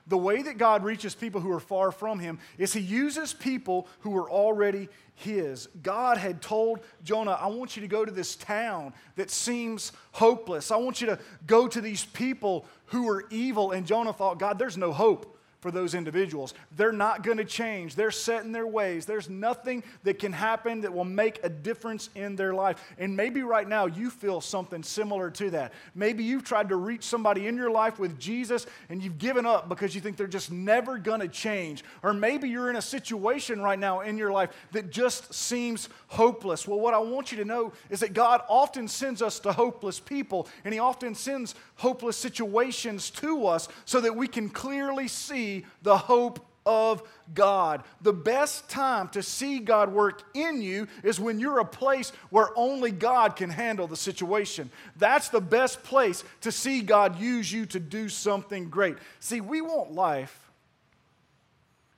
The 0.06 0.18
way 0.18 0.42
that 0.42 0.58
God 0.58 0.82
reaches 0.82 1.14
people 1.14 1.40
who 1.40 1.52
are 1.52 1.60
far 1.60 1.92
from 1.92 2.18
Him 2.18 2.38
is 2.58 2.72
He 2.72 2.80
uses 2.80 3.32
people 3.32 3.86
who 4.00 4.16
are 4.16 4.30
already 4.30 4.88
His. 5.14 5.68
God 5.82 6.16
had 6.18 6.42
told 6.42 6.80
Jonah, 7.04 7.38
I 7.40 7.46
want 7.46 7.76
you 7.76 7.82
to 7.82 7.88
go 7.88 8.04
to 8.04 8.10
this 8.10 8.34
town 8.34 8.92
that 9.16 9.30
seems 9.30 9.92
hopeless. 10.12 10.70
I 10.70 10.76
want 10.76 11.00
you 11.00 11.06
to 11.08 11.18
go 11.46 11.68
to 11.68 11.80
these 11.80 12.04
people 12.04 12.66
who 12.86 13.08
are 13.08 13.24
evil. 13.30 13.72
And 13.72 13.86
Jonah 13.86 14.12
thought, 14.12 14.38
God, 14.38 14.58
there's 14.58 14.76
no 14.76 14.92
hope 14.92 15.36
for 15.60 15.70
those 15.70 15.94
individuals. 15.94 16.54
They're 16.76 16.92
not 16.92 17.22
going 17.22 17.36
to 17.36 17.44
change. 17.44 17.94
They're 17.94 18.10
set 18.10 18.44
in 18.44 18.52
their 18.52 18.66
ways. 18.66 19.04
There's 19.04 19.28
nothing 19.28 19.84
that 20.04 20.18
can 20.18 20.32
happen 20.32 20.80
that 20.80 20.92
will 20.92 21.04
make 21.04 21.40
a 21.44 21.48
difference 21.48 22.08
in 22.14 22.36
their 22.36 22.54
life. 22.54 22.82
And 22.98 23.16
maybe 23.16 23.42
right 23.42 23.68
now 23.68 23.86
you 23.86 24.10
feel 24.10 24.40
something 24.40 24.82
similar 24.82 25.30
to 25.32 25.50
that. 25.50 25.72
Maybe 25.94 26.24
you've 26.24 26.44
tried 26.44 26.70
to 26.70 26.76
reach 26.76 27.02
somebody 27.02 27.46
in 27.46 27.56
your 27.56 27.70
life 27.70 27.98
with 27.98 28.18
Jesus 28.18 28.66
and 28.88 29.02
you've 29.02 29.18
given 29.18 29.44
up 29.44 29.68
because 29.68 29.94
you 29.94 30.00
think 30.00 30.16
they're 30.16 30.26
just 30.26 30.50
never 30.50 30.98
going 30.98 31.20
to 31.20 31.28
change. 31.28 31.84
Or 32.02 32.14
maybe 32.14 32.48
you're 32.48 32.70
in 32.70 32.76
a 32.76 32.82
situation 32.82 33.60
right 33.60 33.78
now 33.78 34.00
in 34.00 34.16
your 34.16 34.32
life 34.32 34.50
that 34.72 34.90
just 34.90 35.32
seems 35.34 35.88
hopeless. 36.08 36.66
Well, 36.66 36.80
what 36.80 36.94
I 36.94 36.98
want 36.98 37.32
you 37.32 37.38
to 37.38 37.44
know 37.44 37.72
is 37.90 38.00
that 38.00 38.14
God 38.14 38.40
often 38.48 38.88
sends 38.88 39.20
us 39.20 39.38
to 39.40 39.52
hopeless 39.52 40.00
people 40.00 40.48
and 40.64 40.72
He 40.72 40.80
often 40.80 41.14
sends 41.14 41.54
hopeless 41.76 42.16
situations 42.16 43.10
to 43.10 43.46
us 43.46 43.68
so 43.84 44.00
that 44.00 44.16
we 44.16 44.26
can 44.26 44.48
clearly 44.48 45.08
see 45.08 45.49
the 45.82 45.96
hope 45.96 46.46
of 46.66 47.02
God. 47.34 47.82
The 48.02 48.12
best 48.12 48.68
time 48.68 49.08
to 49.10 49.22
see 49.22 49.58
God 49.58 49.92
work 49.92 50.22
in 50.34 50.62
you 50.62 50.86
is 51.02 51.18
when 51.18 51.40
you're 51.40 51.58
a 51.58 51.64
place 51.64 52.12
where 52.30 52.50
only 52.56 52.90
God 52.90 53.36
can 53.36 53.50
handle 53.50 53.86
the 53.86 53.96
situation. 53.96 54.70
That's 54.96 55.28
the 55.28 55.40
best 55.40 55.82
place 55.82 56.22
to 56.42 56.52
see 56.52 56.82
God 56.82 57.18
use 57.18 57.52
you 57.52 57.66
to 57.66 57.80
do 57.80 58.08
something 58.08 58.68
great. 58.68 58.96
See, 59.20 59.40
we 59.40 59.60
want 59.60 59.92
life 59.92 60.50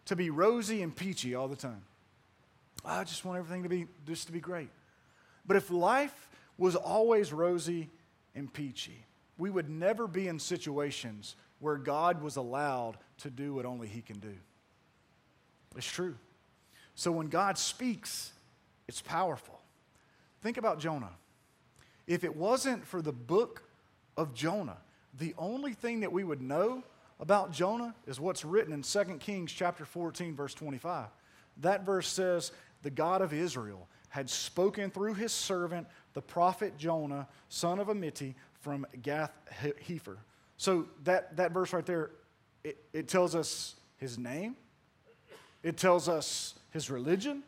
to 0.07 0.17
be 0.17 0.31
rosy 0.31 0.83
and 0.83 0.95
peachy 0.95 1.35
all 1.35 1.49
the 1.49 1.57
time. 1.57 1.83
I 2.85 3.05
just 3.05 3.25
want 3.25 3.39
everything 3.39 3.63
to 3.63 3.69
be 3.69 3.87
just 4.07 4.27
to 4.27 4.33
be 4.33 4.41
great. 4.41 4.69
But 5.47 5.57
if 5.57 5.71
life 5.71 6.29
was 6.59 6.77
always 6.77 7.33
rosy 7.33 7.89
and 8.35 8.53
peachy, 8.53 9.05
we 9.39 9.51
would 9.51 9.69
never 9.69 10.07
be 10.07 10.29
in 10.29 10.39
situations 10.39 11.37
where 11.63 11.77
God 11.77 12.21
was 12.21 12.35
allowed 12.35 12.99
to 13.19 13.31
do 13.31 13.55
what 13.55 13.65
only 13.65 13.87
He 13.87 14.03
can 14.03 14.19
do. 14.19 14.35
It's 15.77 15.87
true. 15.87 16.17
So 16.97 17.13
when 17.13 17.29
God 17.29 17.57
speaks, 17.57 18.33
it's 18.89 19.01
powerful. 19.01 19.61
Think 20.41 20.57
about 20.57 20.81
Jonah. 20.81 21.13
If 22.09 22.25
it 22.25 22.37
wasn't 22.37 22.85
for 22.85 23.01
the 23.01 23.13
book 23.13 23.63
of 24.17 24.35
Jonah, 24.35 24.79
the 25.17 25.35
only 25.39 25.73
thing 25.73 26.01
that 26.01 26.13
we 26.13 26.25
would 26.25 26.43
know 26.43 26.83
about 27.21 27.53
Jonah 27.53 27.95
is 28.09 28.19
what's 28.19 28.45
written 28.45 28.73
in 28.73 28.83
2 28.83 29.19
Kings 29.21 29.53
chapter 29.53 29.85
14 29.85 30.35
verse 30.35 30.55
25. 30.55 31.07
That 31.59 31.87
verse 31.87 32.09
says, 32.09 32.51
"The 32.83 32.91
God 32.91 33.23
of 33.23 33.33
Israel 33.33 33.89
had 34.09 34.29
spoken 34.29 34.91
through 34.91 35.15
his 35.15 35.33
servant 35.33 35.87
the 36.13 36.23
prophet 36.23 36.77
Jonah, 36.77 37.29
son 37.49 37.79
of 37.79 37.87
Amittai 37.87 38.35
from 38.55 38.85
Gath 39.01 39.33
Hepher." 39.49 40.19
So 40.63 40.87
that, 41.03 41.37
that 41.39 41.51
verse 41.51 41.73
right 41.73 41.85
there, 41.85 42.11
it, 42.63 42.79
it 42.93 43.09
tells 43.09 43.35
us 43.35 43.75
his 43.97 44.17
name, 44.17 44.55
it 45.65 45.77
tells 45.77 46.09
us 46.09 46.55
his 46.71 46.89
religion, 46.89 47.43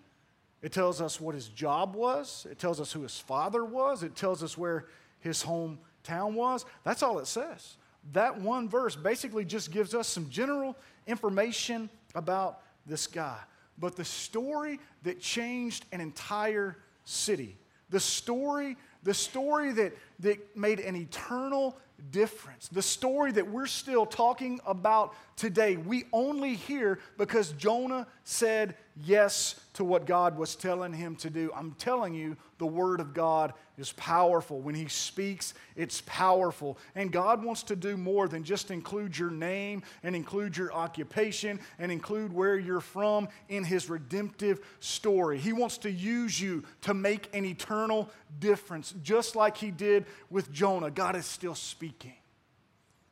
it 0.62 0.72
tells 0.72 1.00
us 1.00 1.20
what 1.20 1.36
his 1.36 1.46
job 1.46 1.94
was, 1.94 2.44
it 2.50 2.58
tells 2.58 2.80
us 2.80 2.90
who 2.90 3.02
his 3.02 3.16
father 3.16 3.64
was, 3.64 4.02
it 4.02 4.16
tells 4.16 4.42
us 4.42 4.58
where 4.58 4.86
his 5.20 5.44
hometown 5.44 6.32
was. 6.32 6.64
That's 6.82 7.04
all 7.04 7.20
it 7.20 7.28
says. 7.28 7.76
That 8.14 8.40
one 8.40 8.68
verse 8.68 8.96
basically 8.96 9.44
just 9.44 9.70
gives 9.70 9.94
us 9.94 10.08
some 10.08 10.28
general 10.28 10.76
information 11.06 11.90
about 12.16 12.62
this 12.84 13.06
guy. 13.06 13.38
But 13.78 13.94
the 13.94 14.04
story 14.04 14.80
that 15.04 15.20
changed 15.20 15.84
an 15.92 16.00
entire 16.00 16.78
city, 17.04 17.58
the 17.90 18.00
story, 18.00 18.76
the 19.04 19.14
story 19.14 19.70
that, 19.70 19.96
that 20.18 20.56
made 20.56 20.80
an 20.80 20.96
eternal 20.96 21.76
difference. 22.10 22.68
The 22.68 22.82
story 22.82 23.32
that 23.32 23.48
we're 23.48 23.66
still 23.66 24.06
talking 24.06 24.60
about 24.66 25.14
today, 25.36 25.76
we 25.76 26.04
only 26.12 26.54
hear 26.54 26.98
because 27.18 27.52
Jonah 27.52 28.06
said 28.24 28.76
yes 29.02 29.60
to 29.74 29.84
what 29.84 30.06
God 30.06 30.38
was 30.38 30.54
telling 30.54 30.92
him 30.92 31.16
to 31.16 31.30
do. 31.30 31.50
I'm 31.54 31.72
telling 31.72 32.14
you, 32.14 32.36
the 32.58 32.66
Word 32.66 33.00
of 33.00 33.12
God 33.12 33.52
is 33.76 33.92
powerful. 33.92 34.60
When 34.60 34.74
He 34.74 34.86
speaks, 34.86 35.54
it's 35.74 36.02
powerful. 36.06 36.78
And 36.94 37.10
God 37.10 37.42
wants 37.42 37.64
to 37.64 37.76
do 37.76 37.96
more 37.96 38.28
than 38.28 38.44
just 38.44 38.70
include 38.70 39.18
your 39.18 39.30
name 39.30 39.82
and 40.02 40.14
include 40.14 40.56
your 40.56 40.72
occupation 40.72 41.58
and 41.78 41.90
include 41.90 42.32
where 42.32 42.56
you're 42.56 42.80
from 42.80 43.28
in 43.48 43.64
His 43.64 43.90
redemptive 43.90 44.60
story. 44.78 45.38
He 45.38 45.52
wants 45.52 45.78
to 45.78 45.90
use 45.90 46.40
you 46.40 46.62
to 46.82 46.94
make 46.94 47.28
an 47.34 47.44
eternal 47.44 48.10
difference, 48.38 48.94
just 49.02 49.34
like 49.34 49.56
He 49.56 49.70
did 49.70 50.06
with 50.30 50.52
Jonah. 50.52 50.90
God 50.90 51.16
is 51.16 51.26
still 51.26 51.56
speaking. 51.56 52.14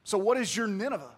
So, 0.05 0.18
what 0.18 0.37
is 0.37 0.57
your 0.57 0.68
Nineveh? 0.68 1.16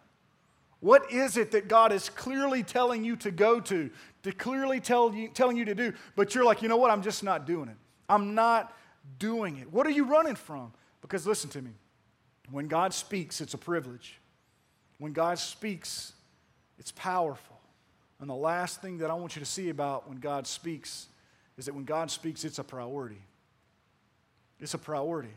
What 0.85 1.11
is 1.11 1.39
it 1.39 1.53
that 1.53 1.67
God 1.67 1.93
is 1.93 2.11
clearly 2.11 2.63
telling 2.63 3.05
you 3.05 3.17
to 3.17 3.31
go 3.31 3.59
to, 3.59 3.89
to 4.23 4.33
clearly 4.33 4.81
tell 4.81 5.15
you, 5.15 5.29
telling 5.29 5.57
you 5.57 5.65
to 5.65 5.75
do, 5.75 5.95
but 6.15 6.35
you're 6.35 6.45
like, 6.45 6.61
you 6.61 6.69
know 6.69 6.77
what, 6.77 6.91
I'm 6.91 7.01
just 7.01 7.25
not 7.25 7.47
doing 7.47 7.71
it. 7.71 7.77
I'm 8.07 8.35
not 8.35 8.77
doing 9.19 9.57
it. 9.57 9.73
What 9.73 9.87
are 9.87 9.91
you 9.91 10.05
running 10.05 10.35
from? 10.35 10.75
Because 11.01 11.27
listen 11.27 11.49
to 11.51 11.63
me. 11.63 11.71
When 12.51 12.69
God 12.69 12.93
speaks, 12.93 13.41
it's 13.41 13.55
a 13.55 13.59
privilege. 13.59 14.21
When 14.99 15.15
God 15.15 15.39
speaks, 15.39 16.13
it's 16.79 16.93
powerful. 16.93 17.59
And 18.21 18.29
the 18.29 18.35
last 18.35 18.83
thing 18.83 18.99
that 18.99 19.11
I 19.11 19.15
want 19.15 19.37
you 19.37 19.41
to 19.41 19.47
see 19.47 19.71
about 19.71 20.07
when 20.07 20.19
God 20.19 20.47
speaks 20.47 21.07
is 21.57 21.65
that 21.65 21.75
when 21.75 21.85
God 21.85 22.11
speaks, 22.11 22.45
it's 22.45 22.59
a 22.59 22.65
priority. 22.65 23.23
It's 24.61 24.75
a 24.75 24.79
priority. 24.79 25.33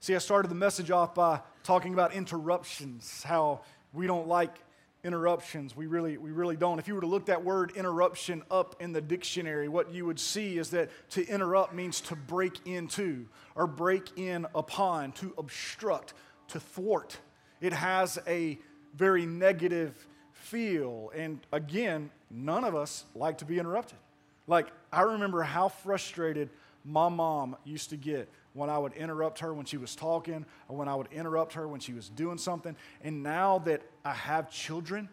See, 0.00 0.14
I 0.14 0.18
started 0.18 0.50
the 0.50 0.54
message 0.54 0.90
off 0.90 1.14
by 1.14 1.40
talking 1.62 1.92
about 1.92 2.14
interruptions, 2.14 3.22
how 3.22 3.60
we 3.94 4.06
don't 4.06 4.28
like 4.28 4.58
interruptions. 5.04 5.76
We 5.76 5.86
really, 5.86 6.16
we 6.16 6.30
really 6.30 6.56
don't. 6.56 6.78
If 6.78 6.88
you 6.88 6.94
were 6.94 7.02
to 7.02 7.06
look 7.06 7.26
that 7.26 7.44
word 7.44 7.72
interruption 7.76 8.42
up 8.50 8.76
in 8.80 8.92
the 8.92 9.00
dictionary, 9.00 9.68
what 9.68 9.92
you 9.92 10.06
would 10.06 10.18
see 10.18 10.58
is 10.58 10.70
that 10.70 10.90
to 11.10 11.26
interrupt 11.26 11.74
means 11.74 12.00
to 12.02 12.16
break 12.16 12.66
into 12.66 13.26
or 13.54 13.66
break 13.66 14.18
in 14.18 14.46
upon, 14.54 15.12
to 15.12 15.34
obstruct, 15.38 16.14
to 16.48 16.58
thwart. 16.58 17.18
It 17.60 17.72
has 17.72 18.18
a 18.26 18.58
very 18.94 19.26
negative 19.26 20.06
feel. 20.32 21.10
And 21.14 21.40
again, 21.52 22.10
none 22.30 22.64
of 22.64 22.74
us 22.74 23.04
like 23.14 23.38
to 23.38 23.44
be 23.44 23.58
interrupted. 23.58 23.98
Like, 24.46 24.68
I 24.92 25.02
remember 25.02 25.42
how 25.42 25.68
frustrated 25.68 26.50
my 26.84 27.08
mom 27.08 27.56
used 27.64 27.90
to 27.90 27.96
get 27.96 28.28
when 28.54 28.70
I 28.70 28.78
would 28.78 28.92
interrupt 28.94 29.40
her 29.40 29.52
when 29.52 29.66
she 29.66 29.76
was 29.76 29.94
talking 29.94 30.46
or 30.68 30.76
when 30.76 30.88
I 30.88 30.94
would 30.94 31.08
interrupt 31.12 31.52
her 31.54 31.68
when 31.68 31.80
she 31.80 31.92
was 31.92 32.08
doing 32.08 32.38
something. 32.38 32.74
And 33.02 33.22
now 33.22 33.58
that 33.60 33.82
I 34.04 34.12
have 34.12 34.50
children, 34.50 35.08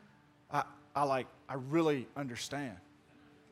I, 0.52 0.64
I 0.96 1.04
like, 1.04 1.28
I 1.50 1.56
really 1.56 2.08
understand. 2.16 2.78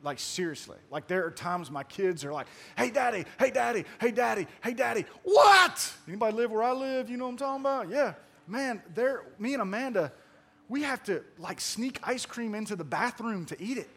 Like, 0.02 0.18
seriously. 0.18 0.78
Like, 0.90 1.08
there 1.08 1.26
are 1.26 1.30
times 1.30 1.70
my 1.70 1.82
kids 1.82 2.24
are 2.24 2.32
like, 2.32 2.46
hey, 2.78 2.90
daddy, 2.90 3.26
hey, 3.38 3.50
daddy, 3.50 3.84
hey, 4.00 4.12
daddy, 4.12 4.46
hey, 4.62 4.72
daddy. 4.72 5.04
What? 5.24 5.92
Anybody 6.08 6.36
live 6.36 6.50
where 6.52 6.62
I 6.62 6.72
live? 6.72 7.10
You 7.10 7.18
know 7.18 7.24
what 7.24 7.32
I'm 7.32 7.36
talking 7.36 7.60
about? 7.60 7.90
Yeah. 7.90 8.14
Man, 8.46 8.80
there, 8.94 9.24
me 9.38 9.52
and 9.52 9.60
Amanda, 9.60 10.12
we 10.68 10.82
have 10.82 11.02
to 11.04 11.22
like 11.38 11.60
sneak 11.60 11.98
ice 12.02 12.24
cream 12.24 12.54
into 12.54 12.76
the 12.76 12.84
bathroom 12.84 13.44
to 13.46 13.60
eat 13.60 13.76
it 13.76 13.90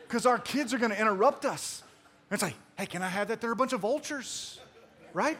because 0.00 0.26
our 0.26 0.38
kids 0.38 0.74
are 0.74 0.78
going 0.78 0.90
to 0.90 1.00
interrupt 1.00 1.44
us. 1.44 1.82
And 2.30 2.42
like, 2.42 2.56
hey, 2.76 2.86
can 2.86 3.02
I 3.02 3.08
have 3.08 3.28
that? 3.28 3.40
They're 3.40 3.52
a 3.52 3.56
bunch 3.56 3.72
of 3.72 3.80
vultures 3.80 4.58
right? 5.12 5.38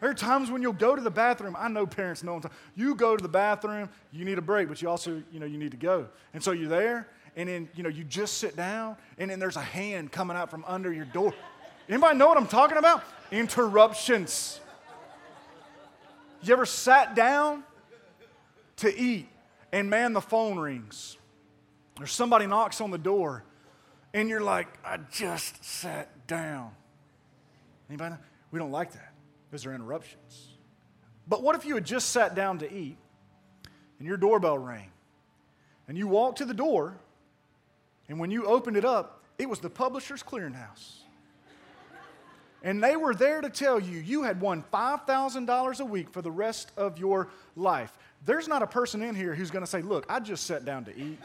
There 0.00 0.10
are 0.10 0.14
times 0.14 0.50
when 0.50 0.62
you'll 0.62 0.72
go 0.72 0.96
to 0.96 1.00
the 1.00 1.12
bathroom. 1.12 1.56
I 1.56 1.68
know 1.68 1.86
parents 1.86 2.24
know. 2.24 2.40
You 2.74 2.96
go 2.96 3.16
to 3.16 3.22
the 3.22 3.28
bathroom, 3.28 3.88
you 4.10 4.24
need 4.24 4.36
a 4.36 4.42
break, 4.42 4.68
but 4.68 4.82
you 4.82 4.88
also, 4.88 5.22
you 5.32 5.38
know, 5.38 5.46
you 5.46 5.58
need 5.58 5.70
to 5.70 5.76
go. 5.76 6.08
And 6.34 6.42
so 6.42 6.50
you're 6.50 6.68
there, 6.68 7.06
and 7.36 7.48
then, 7.48 7.68
you 7.76 7.84
know, 7.84 7.88
you 7.88 8.02
just 8.02 8.38
sit 8.38 8.56
down, 8.56 8.96
and 9.16 9.30
then 9.30 9.38
there's 9.38 9.56
a 9.56 9.62
hand 9.62 10.10
coming 10.10 10.36
out 10.36 10.50
from 10.50 10.64
under 10.66 10.92
your 10.92 11.04
door. 11.04 11.32
Anybody 11.88 12.18
know 12.18 12.26
what 12.26 12.36
I'm 12.36 12.48
talking 12.48 12.78
about? 12.78 13.04
Interruptions. 13.30 14.58
You 16.42 16.52
ever 16.52 16.66
sat 16.66 17.14
down 17.14 17.62
to 18.78 18.98
eat, 18.98 19.28
and 19.70 19.88
man, 19.88 20.14
the 20.14 20.20
phone 20.20 20.58
rings, 20.58 21.16
or 22.00 22.06
somebody 22.06 22.46
knocks 22.46 22.80
on 22.80 22.90
the 22.90 22.98
door, 22.98 23.44
and 24.12 24.28
you're 24.28 24.40
like, 24.40 24.66
I 24.84 24.96
just 25.12 25.64
sat 25.64 26.26
down. 26.26 26.72
Anybody 27.88 28.14
know? 28.14 28.20
We 28.52 28.60
don't 28.60 28.70
like 28.70 28.92
that 28.92 29.12
because 29.50 29.64
they're 29.64 29.74
interruptions. 29.74 30.50
But 31.26 31.42
what 31.42 31.56
if 31.56 31.64
you 31.64 31.74
had 31.74 31.84
just 31.84 32.10
sat 32.10 32.36
down 32.36 32.58
to 32.58 32.72
eat 32.72 32.96
and 33.98 34.06
your 34.06 34.16
doorbell 34.16 34.58
rang 34.58 34.90
and 35.88 35.98
you 35.98 36.06
walked 36.06 36.38
to 36.38 36.44
the 36.44 36.54
door 36.54 36.96
and 38.08 38.18
when 38.18 38.30
you 38.30 38.44
opened 38.44 38.76
it 38.76 38.84
up, 38.84 39.24
it 39.38 39.48
was 39.48 39.58
the 39.58 39.70
publisher's 39.70 40.22
clearinghouse. 40.22 40.98
And 42.64 42.82
they 42.82 42.94
were 42.94 43.14
there 43.14 43.40
to 43.40 43.50
tell 43.50 43.80
you 43.80 43.98
you 43.98 44.22
had 44.22 44.40
won 44.40 44.62
$5,000 44.72 45.80
a 45.80 45.84
week 45.84 46.10
for 46.10 46.22
the 46.22 46.30
rest 46.30 46.70
of 46.76 46.98
your 46.98 47.28
life. 47.56 47.98
There's 48.24 48.46
not 48.46 48.62
a 48.62 48.66
person 48.66 49.02
in 49.02 49.14
here 49.16 49.34
who's 49.34 49.50
going 49.50 49.64
to 49.64 49.70
say, 49.70 49.82
Look, 49.82 50.06
I 50.08 50.20
just 50.20 50.46
sat 50.46 50.64
down 50.64 50.84
to 50.84 50.96
eat. 50.96 51.18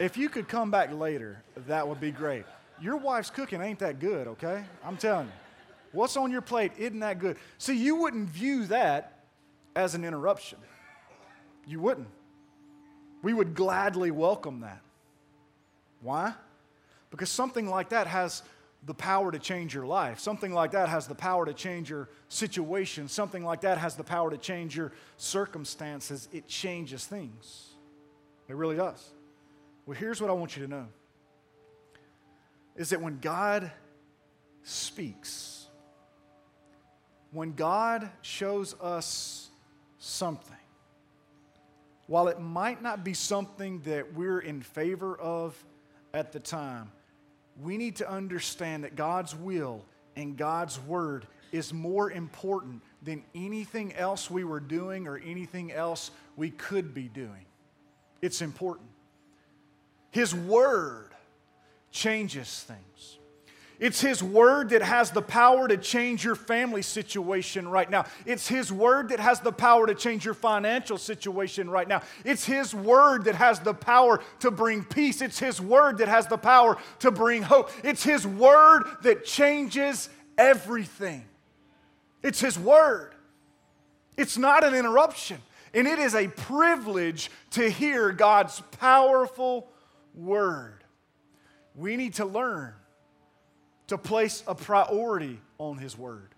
if 0.00 0.16
you 0.16 0.28
could 0.28 0.48
come 0.48 0.72
back 0.72 0.92
later, 0.92 1.42
that 1.68 1.86
would 1.86 2.00
be 2.00 2.10
great. 2.10 2.44
Your 2.80 2.96
wife's 2.96 3.30
cooking 3.30 3.60
ain't 3.60 3.78
that 3.78 4.00
good, 4.00 4.26
okay? 4.28 4.64
I'm 4.84 4.96
telling 4.96 5.26
you. 5.26 5.32
What's 5.92 6.16
on 6.16 6.32
your 6.32 6.40
plate 6.40 6.72
isn't 6.76 6.98
that 7.00 7.20
good. 7.20 7.36
See, 7.58 7.76
you 7.76 7.96
wouldn't 7.96 8.28
view 8.28 8.66
that 8.66 9.20
as 9.76 9.94
an 9.94 10.04
interruption. 10.04 10.58
You 11.66 11.80
wouldn't. 11.80 12.08
We 13.22 13.32
would 13.32 13.54
gladly 13.54 14.10
welcome 14.10 14.60
that. 14.60 14.80
Why? 16.02 16.34
Because 17.10 17.30
something 17.30 17.68
like 17.68 17.90
that 17.90 18.08
has 18.08 18.42
the 18.86 18.92
power 18.92 19.32
to 19.32 19.38
change 19.38 19.74
your 19.74 19.86
life. 19.86 20.18
Something 20.18 20.52
like 20.52 20.72
that 20.72 20.88
has 20.88 21.06
the 21.06 21.14
power 21.14 21.46
to 21.46 21.54
change 21.54 21.88
your 21.88 22.10
situation. 22.28 23.08
Something 23.08 23.44
like 23.44 23.62
that 23.62 23.78
has 23.78 23.94
the 23.94 24.04
power 24.04 24.30
to 24.30 24.36
change 24.36 24.76
your 24.76 24.92
circumstances. 25.16 26.28
It 26.32 26.48
changes 26.48 27.06
things. 27.06 27.70
It 28.48 28.56
really 28.56 28.76
does. 28.76 29.12
Well, 29.86 29.96
here's 29.96 30.20
what 30.20 30.28
I 30.28 30.34
want 30.34 30.56
you 30.56 30.64
to 30.64 30.68
know 30.68 30.88
is 32.76 32.90
that 32.90 33.00
when 33.00 33.18
God 33.20 33.70
speaks, 34.62 35.66
when 37.32 37.52
God 37.52 38.10
shows 38.22 38.74
us 38.80 39.48
something, 39.98 40.56
while 42.06 42.28
it 42.28 42.40
might 42.40 42.82
not 42.82 43.04
be 43.04 43.14
something 43.14 43.80
that 43.82 44.12
we're 44.14 44.40
in 44.40 44.60
favor 44.60 45.16
of 45.16 45.56
at 46.12 46.32
the 46.32 46.40
time, 46.40 46.90
we 47.62 47.78
need 47.78 47.96
to 47.96 48.10
understand 48.10 48.84
that 48.84 48.96
God's 48.96 49.34
will 49.34 49.84
and 50.16 50.36
God's 50.36 50.78
word 50.80 51.26
is 51.52 51.72
more 51.72 52.10
important 52.10 52.82
than 53.02 53.22
anything 53.34 53.94
else 53.94 54.30
we 54.30 54.44
were 54.44 54.60
doing 54.60 55.06
or 55.06 55.18
anything 55.18 55.72
else 55.72 56.10
we 56.36 56.50
could 56.50 56.92
be 56.92 57.04
doing. 57.04 57.46
It's 58.20 58.42
important. 58.42 58.88
His 60.10 60.34
word 60.34 61.13
changes 61.94 62.64
things. 62.66 63.18
It's 63.80 64.00
His 64.00 64.22
Word 64.22 64.70
that 64.70 64.82
has 64.82 65.10
the 65.10 65.22
power 65.22 65.66
to 65.68 65.76
change 65.76 66.24
your 66.24 66.34
family 66.34 66.82
situation 66.82 67.66
right 67.68 67.88
now. 67.88 68.04
It's 68.26 68.46
His 68.46 68.72
Word 68.72 69.08
that 69.08 69.20
has 69.20 69.40
the 69.40 69.52
power 69.52 69.86
to 69.86 69.94
change 69.94 70.24
your 70.24 70.34
financial 70.34 70.98
situation 70.98 71.70
right 71.70 71.86
now. 71.86 72.02
It's 72.24 72.44
His 72.44 72.74
Word 72.74 73.24
that 73.24 73.34
has 73.36 73.60
the 73.60 73.74
power 73.74 74.20
to 74.40 74.50
bring 74.50 74.84
peace. 74.84 75.22
It's 75.22 75.38
His 75.38 75.60
Word 75.60 75.98
that 75.98 76.08
has 76.08 76.26
the 76.26 76.36
power 76.36 76.76
to 77.00 77.10
bring 77.10 77.42
hope. 77.42 77.70
It's 77.82 78.02
His 78.02 78.26
Word 78.26 78.84
that 79.02 79.24
changes 79.24 80.08
everything. 80.36 81.24
It's 82.22 82.40
His 82.40 82.58
Word. 82.58 83.12
It's 84.16 84.38
not 84.38 84.64
an 84.64 84.74
interruption. 84.74 85.38
And 85.72 85.88
it 85.88 85.98
is 85.98 86.14
a 86.14 86.28
privilege 86.28 87.30
to 87.52 87.68
hear 87.68 88.12
God's 88.12 88.60
powerful 88.78 89.68
Word 90.14 90.83
we 91.74 91.96
need 91.96 92.14
to 92.14 92.24
learn 92.24 92.74
to 93.88 93.98
place 93.98 94.42
a 94.46 94.54
priority 94.54 95.40
on 95.58 95.78
His 95.78 95.96
Word. 95.96 96.30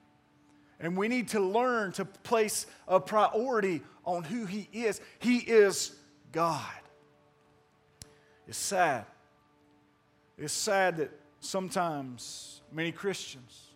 And 0.81 0.97
we 0.97 1.09
need 1.09 1.29
to 1.29 1.41
learn 1.41 1.93
to 1.93 2.05
place 2.05 2.67
a 2.87 3.01
priority 3.01 3.83
on 4.05 4.25
who 4.25 4.47
He 4.47 4.69
is. 4.73 5.01
He 5.19 5.39
is 5.39 5.95
God. 6.33 6.63
It's 8.49 8.59
sad. 8.59 9.07
It's 10.39 10.53
sad 10.53 10.99
that 10.99 11.11
sometimes 11.41 12.61
many 12.71 12.93
Christians, 12.93 13.69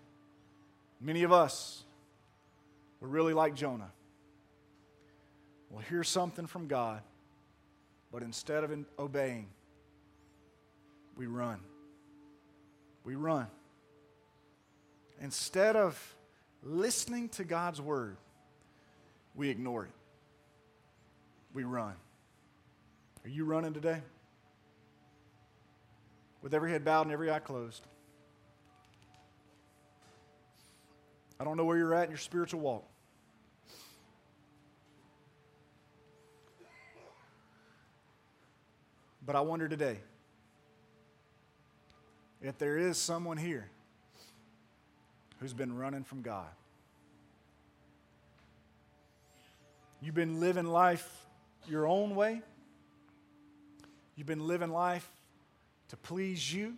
many 1.00 1.22
of 1.22 1.32
us, 1.32 1.84
we're 3.00 3.08
really 3.08 3.32
like 3.32 3.54
Jonah. 3.54 3.90
We'll 5.70 5.82
hear 5.82 6.04
something 6.04 6.46
from 6.46 6.66
God, 6.66 7.00
but 8.12 8.22
instead 8.22 8.64
of 8.64 8.72
obeying, 8.98 9.46
we 11.16 11.26
run. 11.26 11.58
We 13.04 13.14
run. 13.14 13.46
Instead 15.20 15.76
of 15.76 16.16
listening 16.62 17.28
to 17.30 17.44
God's 17.44 17.80
word, 17.80 18.16
we 19.34 19.50
ignore 19.50 19.84
it. 19.84 19.90
We 21.52 21.64
run. 21.64 21.94
Are 23.24 23.28
you 23.28 23.44
running 23.44 23.74
today? 23.74 24.00
With 26.42 26.54
every 26.54 26.70
head 26.70 26.84
bowed 26.84 27.02
and 27.02 27.12
every 27.12 27.30
eye 27.30 27.38
closed. 27.38 27.86
I 31.38 31.44
don't 31.44 31.56
know 31.56 31.64
where 31.64 31.76
you're 31.76 31.94
at 31.94 32.04
in 32.04 32.10
your 32.10 32.18
spiritual 32.18 32.60
walk. 32.60 32.84
But 39.24 39.36
I 39.36 39.40
wonder 39.40 39.68
today 39.68 39.98
if 42.42 42.58
there 42.58 42.78
is 42.78 42.96
someone 42.96 43.36
here 43.36 43.68
who's 45.38 45.52
been 45.52 45.76
running 45.76 46.04
from 46.04 46.22
God, 46.22 46.48
you've 50.00 50.14
been 50.14 50.40
living 50.40 50.66
life 50.66 51.26
your 51.68 51.86
own 51.86 52.14
way, 52.14 52.40
you've 54.16 54.26
been 54.26 54.46
living 54.46 54.70
life 54.70 55.08
to 55.88 55.96
please 55.96 56.52
you, 56.52 56.74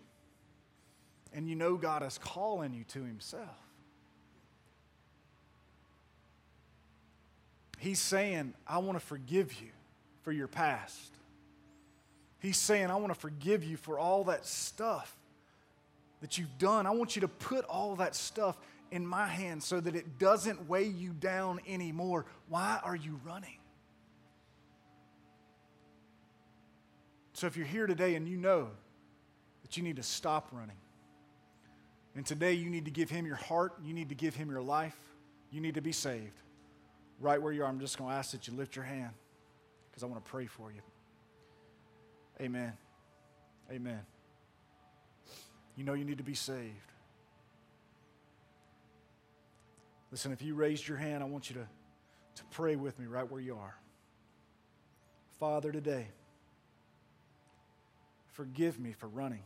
and 1.33 1.48
you 1.48 1.55
know 1.55 1.77
God 1.77 2.03
is 2.03 2.18
calling 2.18 2.75
you 2.75 2.85
to 2.88 3.05
Himself. 3.05 3.48
He's 7.79 8.01
saying, 8.01 8.55
I 8.66 8.79
want 8.79 8.98
to 8.98 9.05
forgive 9.05 9.55
you 9.55 9.68
for 10.22 10.31
your 10.31 10.46
past. 10.46 11.11
He's 12.38 12.57
saying, 12.57 12.90
I 12.90 12.96
want 12.96 13.12
to 13.12 13.18
forgive 13.18 13.64
you 13.64 13.77
for 13.77 13.98
all 13.98 14.25
that 14.25 14.46
stuff 14.46 15.16
that 16.23 16.39
you've 16.39 16.57
done. 16.57 16.87
I 16.87 16.91
want 16.91 17.15
you 17.15 17.21
to 17.21 17.29
put 17.29 17.65
all 17.67 17.97
that 17.97 18.15
stuff 18.15 18.57
in 18.91 19.07
my 19.07 19.27
hands 19.27 19.67
so 19.67 19.81
that 19.81 19.95
it 19.95 20.19
doesn't 20.19 20.69
weigh 20.69 20.87
you 20.87 21.11
down 21.11 21.61
anymore. 21.67 22.25
Why 22.49 22.81
are 22.83 22.97
you 22.97 23.21
running? 23.25 23.59
So 27.33 27.47
if 27.47 27.57
you're 27.57 27.67
here 27.67 27.87
today 27.87 28.15
and 28.15 28.29
you 28.29 28.37
know 28.37 28.69
that 29.63 29.77
you 29.77 29.83
need 29.83 29.97
to 29.97 30.03
stop 30.03 30.49
running, 30.53 30.77
and 32.15 32.25
today 32.25 32.53
you 32.53 32.71
need 32.71 32.85
to 32.85 32.91
give 32.91 33.11
him 33.11 33.27
your 33.27 33.37
heart, 33.37 33.73
you 33.83 33.93
need 33.93 34.11
to 34.11 34.15
give 34.15 34.37
him 34.37 34.49
your 34.49 34.63
life, 34.63 34.97
you 35.51 35.61
need 35.61 35.75
to 35.75 35.81
be 35.81 35.93
saved. 35.93 36.39
Right 37.19 37.41
where 37.41 37.53
you 37.53 37.65
are, 37.65 37.69
I'm 37.69 37.81
just 37.81 37.99
going 37.99 38.11
to 38.11 38.17
ask 38.17 38.31
that 38.31 38.47
you 38.47 38.55
lift 38.55 38.77
your 38.77 38.85
hand 38.85 39.11
because 39.91 40.05
I 40.05 40.07
want 40.07 40.25
to 40.25 40.31
pray 40.31 40.47
for 40.47 40.71
you. 40.71 40.81
Amen. 42.41 42.75
Amen. 43.71 44.01
You 45.77 45.85
know 45.85 45.95
you 45.95 46.05
need 46.05 46.19
to 46.19 46.25
be 46.25 46.35
saved. 46.35 46.93
Listen, 50.11 50.33
if 50.33 50.43
you 50.43 50.55
raised 50.55 50.87
your 50.87 50.99
hand, 50.99 51.23
I 51.23 51.27
want 51.27 51.49
you 51.49 51.57
to, 51.57 51.67
to 52.37 52.45
pray 52.51 52.77
with 52.77 52.99
me 52.99 53.07
right 53.07 53.29
where 53.31 53.41
you 53.41 53.57
are. 53.57 53.75
Father, 55.41 55.73
today, 55.73 56.07
forgive 58.33 58.79
me 58.79 58.93
for 58.93 59.09
running. 59.09 59.43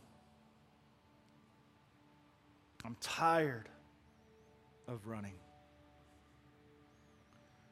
I'm 2.83 2.97
tired 3.01 3.69
of 4.87 5.07
running. 5.07 5.33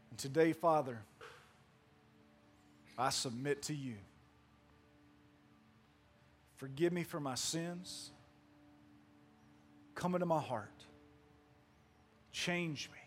And 0.09 0.17
today, 0.17 0.53
Father, 0.53 0.99
I 2.97 3.09
submit 3.09 3.63
to 3.63 3.75
you. 3.75 3.95
Forgive 6.55 6.93
me 6.93 7.03
for 7.03 7.19
my 7.19 7.35
sins. 7.35 8.11
Come 9.95 10.13
into 10.13 10.25
my 10.25 10.41
heart. 10.41 10.69
Change 12.31 12.89
me. 12.93 12.99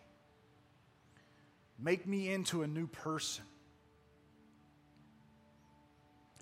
Make 1.79 2.07
me 2.07 2.33
into 2.33 2.63
a 2.63 2.67
new 2.67 2.87
person. 2.87 3.45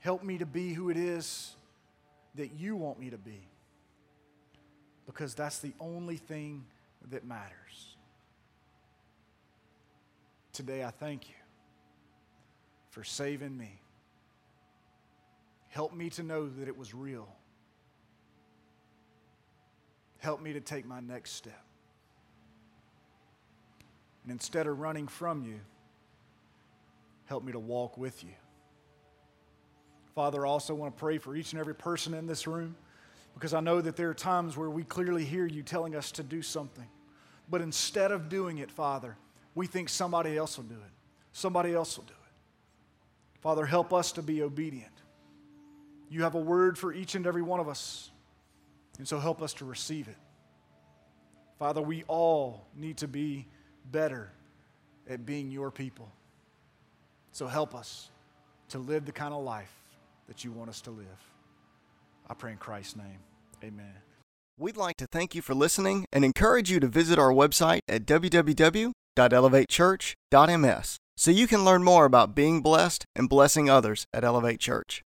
Help 0.00 0.22
me 0.22 0.38
to 0.38 0.46
be 0.46 0.72
who 0.72 0.88
it 0.88 0.96
is 0.96 1.54
that 2.36 2.52
you 2.54 2.76
want 2.76 2.98
me 2.98 3.10
to 3.10 3.18
be 3.18 3.48
because 5.06 5.34
that's 5.34 5.58
the 5.58 5.72
only 5.80 6.16
thing 6.16 6.64
that 7.10 7.24
matters. 7.24 7.96
Today, 10.52 10.84
I 10.84 10.90
thank 10.90 11.28
you 11.28 11.34
for 12.90 13.04
saving 13.04 13.56
me. 13.56 13.80
Help 15.68 15.92
me 15.92 16.08
to 16.10 16.22
know 16.22 16.48
that 16.48 16.68
it 16.68 16.76
was 16.76 16.94
real. 16.94 17.28
Help 20.26 20.42
me 20.42 20.52
to 20.54 20.60
take 20.60 20.84
my 20.84 20.98
next 20.98 21.34
step. 21.34 21.62
And 24.24 24.32
instead 24.32 24.66
of 24.66 24.80
running 24.80 25.06
from 25.06 25.44
you, 25.44 25.60
help 27.26 27.44
me 27.44 27.52
to 27.52 27.60
walk 27.60 27.96
with 27.96 28.24
you. 28.24 28.32
Father, 30.16 30.44
I 30.44 30.48
also 30.48 30.74
want 30.74 30.96
to 30.96 30.98
pray 30.98 31.18
for 31.18 31.36
each 31.36 31.52
and 31.52 31.60
every 31.60 31.76
person 31.76 32.12
in 32.12 32.26
this 32.26 32.48
room 32.48 32.74
because 33.34 33.54
I 33.54 33.60
know 33.60 33.80
that 33.80 33.94
there 33.94 34.10
are 34.10 34.14
times 34.14 34.56
where 34.56 34.68
we 34.68 34.82
clearly 34.82 35.24
hear 35.24 35.46
you 35.46 35.62
telling 35.62 35.94
us 35.94 36.10
to 36.10 36.24
do 36.24 36.42
something. 36.42 36.88
But 37.48 37.60
instead 37.60 38.10
of 38.10 38.28
doing 38.28 38.58
it, 38.58 38.72
Father, 38.72 39.16
we 39.54 39.68
think 39.68 39.88
somebody 39.88 40.36
else 40.36 40.56
will 40.56 40.64
do 40.64 40.74
it. 40.74 40.92
Somebody 41.34 41.72
else 41.72 41.96
will 41.96 42.04
do 42.06 42.14
it. 42.14 43.40
Father, 43.42 43.64
help 43.64 43.92
us 43.92 44.10
to 44.10 44.22
be 44.22 44.42
obedient. 44.42 44.90
You 46.10 46.24
have 46.24 46.34
a 46.34 46.40
word 46.40 46.76
for 46.76 46.92
each 46.92 47.14
and 47.14 47.28
every 47.28 47.42
one 47.42 47.60
of 47.60 47.68
us, 47.68 48.10
and 48.98 49.06
so 49.06 49.18
help 49.18 49.42
us 49.42 49.52
to 49.54 49.64
receive 49.64 50.08
it. 50.08 50.16
Father, 51.58 51.80
we 51.80 52.04
all 52.04 52.66
need 52.76 52.98
to 52.98 53.08
be 53.08 53.46
better 53.90 54.30
at 55.08 55.24
being 55.24 55.50
your 55.50 55.70
people. 55.70 56.10
So 57.32 57.46
help 57.46 57.74
us 57.74 58.10
to 58.70 58.78
live 58.78 59.06
the 59.06 59.12
kind 59.12 59.32
of 59.32 59.42
life 59.42 59.72
that 60.26 60.44
you 60.44 60.52
want 60.52 60.70
us 60.70 60.80
to 60.82 60.90
live. 60.90 61.06
I 62.28 62.34
pray 62.34 62.52
in 62.52 62.58
Christ's 62.58 62.96
name. 62.96 63.20
Amen. 63.62 63.94
We'd 64.58 64.76
like 64.76 64.96
to 64.96 65.06
thank 65.06 65.34
you 65.34 65.40
for 65.42 65.54
listening 65.54 66.06
and 66.12 66.24
encourage 66.24 66.70
you 66.70 66.80
to 66.80 66.88
visit 66.88 67.18
our 67.18 67.30
website 67.30 67.80
at 67.88 68.06
www.elevatechurch.ms 68.06 70.96
so 71.18 71.30
you 71.30 71.46
can 71.46 71.64
learn 71.64 71.82
more 71.82 72.04
about 72.04 72.34
being 72.34 72.60
blessed 72.60 73.06
and 73.14 73.26
blessing 73.28 73.70
others 73.70 74.06
at 74.12 74.24
Elevate 74.24 74.60
Church. 74.60 75.02